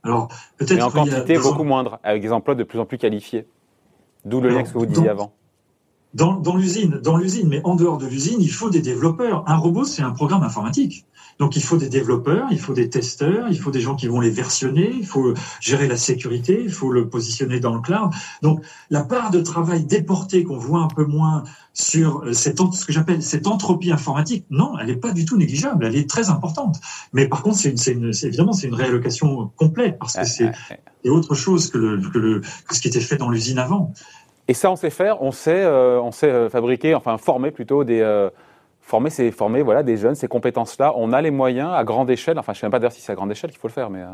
Alors, 0.04 0.30
peut-être. 0.58 0.76
Mais 0.76 0.82
en 0.82 0.92
quantité 0.92 1.38
beaucoup 1.38 1.64
moindre, 1.64 2.00
avec 2.04 2.22
des 2.22 2.32
emplois 2.32 2.56
de 2.56 2.64
plus 2.64 2.80
en 2.80 2.86
plus 2.86 2.98
qualifiés. 2.98 3.48
D'où 4.26 4.42
le 4.42 4.50
lien 4.50 4.64
que 4.64 4.70
vous 4.70 4.86
disiez 4.86 5.10
avant. 5.10 5.34
Dans, 6.14 6.34
dans 6.34 6.56
l'usine, 6.56 7.00
dans 7.04 7.18
l'usine, 7.18 7.48
mais 7.48 7.62
en 7.64 7.76
dehors 7.76 7.98
de 7.98 8.06
l'usine, 8.06 8.40
il 8.40 8.52
faut 8.52 8.70
des 8.70 8.82
développeurs. 8.82 9.44
Un 9.48 9.56
robot, 9.56 9.84
c'est 9.84 10.04
un 10.04 10.12
programme 10.12 10.44
informatique. 10.44 11.06
Donc 11.40 11.56
il 11.56 11.64
faut 11.64 11.78
des 11.78 11.90
développeurs, 11.90 12.48
il 12.52 12.60
faut 12.60 12.74
des 12.74 12.90
testeurs, 12.90 13.48
il 13.50 13.58
faut 13.58 13.72
des 13.72 13.82
gens 13.82 13.96
qui 13.96 14.08
vont 14.08 14.20
les 14.20 14.30
versionner, 14.30 14.94
il 14.96 15.06
faut 15.06 15.34
gérer 15.60 15.88
la 15.88 15.98
sécurité, 15.98 16.62
il 16.64 16.72
faut 16.72 16.92
le 16.92 17.10
positionner 17.10 17.60
dans 17.60 17.74
le 17.74 17.82
cloud. 17.82 18.12
Donc 18.42 18.62
la 18.90 19.04
part 19.04 19.32
de 19.32 19.42
travail 19.42 19.84
déportée 19.84 20.44
qu'on 20.44 20.58
voit 20.58 20.82
un 20.82 20.88
peu 20.88 21.06
moins 21.06 21.44
sur 21.74 22.24
euh, 22.24 22.34
cette, 22.34 22.60
ce 22.74 22.86
que 22.86 22.94
j'appelle 22.94 23.24
cette 23.24 23.48
entropie 23.48 23.92
informatique, 23.92 24.46
non, 24.52 24.78
elle 24.80 24.88
n'est 24.88 24.96
pas 24.96 25.12
du 25.12 25.26
tout 25.26 25.38
négligeable, 25.38 25.86
elle 25.86 25.96
est 25.96 26.10
très 26.10 26.30
importante. 26.30 26.80
Mais 27.14 27.28
par 27.28 27.42
contre, 27.42 27.58
c'est 27.58 27.92
une, 27.92 28.12
évidemment 28.24 28.54
c'est 28.54 28.68
une 28.68 28.76
réallocation 28.76 29.52
complète 29.56 29.98
parce 29.98 30.14
que 30.14 30.26
c'est 30.26 30.52
autre 31.10 31.36
chose 31.36 31.70
que, 31.70 31.78
le, 31.78 31.98
que, 31.98 32.18
le, 32.18 32.40
que 32.40 32.76
ce 32.76 32.80
qui 32.80 32.88
était 32.88 33.02
fait 33.02 33.18
dans 33.18 33.30
l'usine 33.30 33.58
avant. 33.58 33.94
Et 34.48 34.54
ça, 34.54 34.72
on 34.72 34.76
sait 34.76 34.90
faire, 34.90 35.22
on 35.22 35.32
sait, 35.32 35.64
euh, 35.64 36.02
on 36.02 36.12
sait 36.12 36.30
euh, 36.30 36.50
fabriquer, 36.50 36.96
enfin 36.96 37.18
former 37.18 37.52
plutôt 37.52 37.84
des, 37.84 38.02
former, 38.82 39.10
c'est 39.10 39.32
former 39.32 39.62
voilà, 39.62 39.84
des 39.84 39.98
jeunes, 39.98 40.16
ces 40.16 40.28
compétences-là. 40.28 40.94
On 40.98 41.14
a 41.14 41.22
les 41.22 41.32
moyens 41.32 41.72
à 41.74 41.84
grande 41.84 42.10
échelle, 42.10 42.38
enfin 42.38 42.54
je 42.54 42.58
ne 42.58 42.62
sais 42.62 42.66
même 42.68 42.72
pas 42.72 42.80
dire 42.80 42.92
si 42.92 43.02
c'est 43.02 43.12
à 43.12 43.16
grande 43.16 43.32
échelle 43.32 43.52
qu'il 43.52 43.60
faut 43.60 43.68
le 43.68 43.74
faire, 43.74 43.90
mais... 43.90 44.02
Euh. 44.02 44.08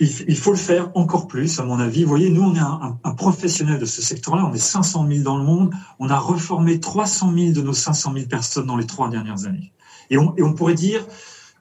Il, 0.00 0.36
faut 0.36 0.50
le 0.50 0.56
faire 0.56 0.90
encore 0.94 1.28
plus, 1.28 1.60
à 1.60 1.62
mon 1.62 1.78
avis. 1.78 2.04
Vous 2.04 2.08
voyez, 2.08 2.30
nous, 2.30 2.42
on 2.42 2.54
est 2.54 2.58
un, 3.04 3.14
professionnel 3.14 3.78
de 3.78 3.84
ce 3.84 4.00
secteur-là. 4.00 4.48
On 4.50 4.54
est 4.54 4.58
500 4.58 5.06
000 5.06 5.22
dans 5.22 5.36
le 5.36 5.44
monde. 5.44 5.74
On 5.98 6.08
a 6.08 6.18
reformé 6.18 6.80
300 6.80 7.32
000 7.36 7.52
de 7.52 7.60
nos 7.60 7.74
500 7.74 8.14
000 8.14 8.26
personnes 8.26 8.66
dans 8.66 8.78
les 8.78 8.86
trois 8.86 9.10
dernières 9.10 9.44
années. 9.44 9.72
Et 10.08 10.16
on 10.16 10.54
pourrait 10.54 10.74
dire, 10.74 11.06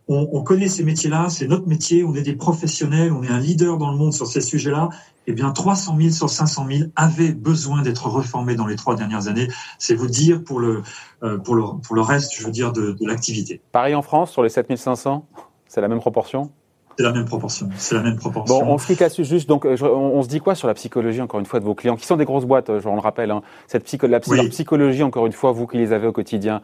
on, 0.07 0.29
on 0.33 0.43
connaît 0.43 0.67
ces 0.67 0.83
métiers-là, 0.83 1.27
c'est 1.29 1.48
notre 1.48 1.67
métier, 1.67 2.03
on 2.03 2.13
est 2.15 2.22
des 2.22 2.36
professionnels, 2.36 3.12
on 3.12 3.24
est 3.24 3.29
un 3.29 3.39
leader 3.39 3.77
dans 3.77 3.91
le 3.91 3.98
monde 3.98 4.13
sur 4.13 4.27
ces 4.27 4.41
sujets-là, 4.41 4.89
eh 5.27 5.33
bien 5.33 5.51
300 5.51 5.95
000 5.98 6.10
sur 6.12 6.29
500 6.29 6.67
000 6.69 6.89
avaient 6.95 7.31
besoin 7.31 7.81
d'être 7.81 8.07
reformés 8.07 8.55
dans 8.55 8.67
les 8.67 8.75
trois 8.75 8.95
dernières 8.95 9.27
années. 9.27 9.48
C'est 9.79 9.95
vous 9.95 10.07
dire 10.07 10.43
pour 10.43 10.60
le, 10.60 10.81
euh, 11.24 11.38
pour 11.38 11.55
le, 11.55 11.63
pour 11.81 11.95
le 11.95 12.01
reste, 12.01 12.33
je 12.36 12.45
veux 12.45 12.51
dire, 12.51 12.74
de, 12.74 12.91
de 12.91 13.07
l'activité. 13.07 13.62
Pareil 13.72 13.95
en 13.95 14.01
France, 14.01 14.31
sur 14.31 14.43
les 14.43 14.50
7500 14.50 15.25
C'est 15.67 15.81
la 15.81 15.88
même 15.88 16.00
proportion? 16.00 16.51
C'est 16.98 17.03
la 17.03 17.12
même 17.12 17.25
proportion. 17.25 17.69
C'est 17.77 17.95
la 17.95 18.03
même 18.03 18.17
proportion. 18.17 18.60
Bon, 18.60 18.74
on 18.74 18.77
se 18.77 18.86
quitte 18.86 19.00
là-dessus 19.00 19.25
juste. 19.25 19.50
Donc, 19.50 19.65
euh, 19.65 19.75
on, 19.81 20.22
se 20.22 20.27
dit 20.27 20.39
quoi 20.39 20.53
sur 20.53 20.67
la 20.67 20.75
psychologie, 20.75 21.22
encore 21.22 21.39
une 21.39 21.45
fois, 21.45 21.60
de 21.60 21.65
vos 21.65 21.74
clients, 21.74 21.95
qui 21.95 22.05
sont 22.05 22.17
des 22.17 22.25
grosses 22.25 22.45
boîtes, 22.45 22.67
je 22.67 22.88
le 22.88 23.00
rappelle. 23.00 23.31
Hein, 23.31 23.41
cette 23.65 23.86
psycho, 23.86 24.05
la, 24.05 24.19
psychologie, 24.19 25.01
encore 25.01 25.25
une 25.25 25.31
fois, 25.31 25.53
vous 25.53 25.65
qui 25.65 25.77
les 25.77 25.91
avez 25.91 26.05
au 26.05 26.12
quotidien, 26.12 26.62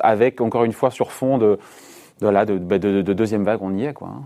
avec, 0.00 0.40
encore 0.40 0.62
une 0.62 0.72
fois, 0.72 0.92
sur 0.92 1.10
fond 1.10 1.38
de, 1.38 1.58
de, 2.20 2.58
de, 2.58 2.78
de, 2.78 3.02
de 3.02 3.12
deuxième 3.12 3.44
vague, 3.44 3.60
on 3.62 3.74
y 3.74 3.84
est, 3.84 3.94
quoi. 3.94 4.08
Hein. 4.08 4.22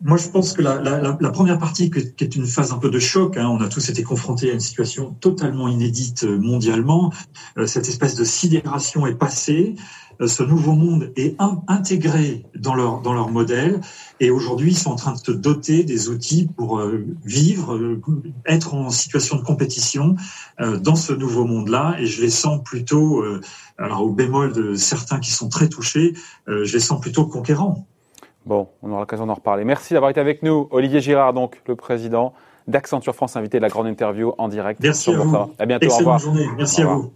Moi, 0.00 0.16
je 0.16 0.28
pense 0.28 0.52
que 0.52 0.62
la 0.62 1.30
première 1.30 1.58
partie, 1.58 1.90
qui 1.90 2.22
est 2.22 2.36
une 2.36 2.46
phase 2.46 2.72
un 2.72 2.78
peu 2.78 2.88
de 2.88 3.00
choc, 3.00 3.36
hein, 3.36 3.48
on 3.48 3.60
a 3.60 3.68
tous 3.68 3.88
été 3.88 4.04
confrontés 4.04 4.48
à 4.50 4.54
une 4.54 4.60
situation 4.60 5.16
totalement 5.20 5.66
inédite 5.66 6.22
euh, 6.22 6.38
mondialement. 6.38 7.12
Euh, 7.56 7.66
cette 7.66 7.88
espèce 7.88 8.14
de 8.14 8.22
sidération 8.22 9.08
est 9.08 9.16
passée. 9.16 9.74
Euh, 10.20 10.26
ce 10.26 10.42
nouveau 10.42 10.72
monde 10.72 11.12
est 11.16 11.36
intégré 11.68 12.44
dans 12.56 12.74
leur 12.74 13.00
dans 13.00 13.12
leur 13.12 13.30
modèle 13.30 13.80
et 14.20 14.30
aujourd'hui 14.30 14.72
ils 14.72 14.76
sont 14.76 14.90
en 14.90 14.96
train 14.96 15.12
de 15.12 15.18
se 15.18 15.32
doter 15.32 15.84
des 15.84 16.08
outils 16.08 16.48
pour 16.56 16.82
vivre, 17.24 17.78
être 18.46 18.74
en 18.74 18.90
situation 18.90 19.36
de 19.36 19.42
compétition 19.42 20.16
dans 20.58 20.96
ce 20.96 21.12
nouveau 21.12 21.44
monde-là. 21.44 21.96
Et 22.00 22.06
je 22.06 22.22
les 22.22 22.30
sens 22.30 22.62
plutôt, 22.64 23.22
alors 23.78 24.02
au 24.02 24.10
bémol 24.10 24.52
de 24.52 24.74
certains 24.74 25.20
qui 25.20 25.30
sont 25.30 25.48
très 25.48 25.68
touchés, 25.68 26.14
je 26.46 26.72
les 26.72 26.80
sens 26.80 27.00
plutôt 27.00 27.26
conquérants. 27.26 27.86
Bon, 28.48 28.68
on 28.82 28.90
aura 28.90 29.00
l'occasion 29.00 29.26
d'en 29.26 29.34
reparler. 29.34 29.64
Merci 29.64 29.92
d'avoir 29.92 30.10
été 30.10 30.20
avec 30.20 30.42
nous, 30.42 30.68
Olivier 30.70 31.00
Girard, 31.00 31.34
donc 31.34 31.60
le 31.66 31.76
président 31.76 32.32
d'Accenture 32.66 33.14
France, 33.14 33.36
invité 33.36 33.58
de 33.58 33.62
la 33.62 33.68
grande 33.68 33.86
interview 33.86 34.32
en 34.38 34.48
direct. 34.48 34.80
Merci 34.82 35.12
à 35.12 35.18
vous. 35.18 35.36
À 35.58 35.66
bientôt. 35.66 35.90
au 35.90 35.96
revoir. 35.96 36.18
Journée. 36.18 36.46
Merci 36.56 36.82
à 36.82 36.86
vous. 36.86 37.12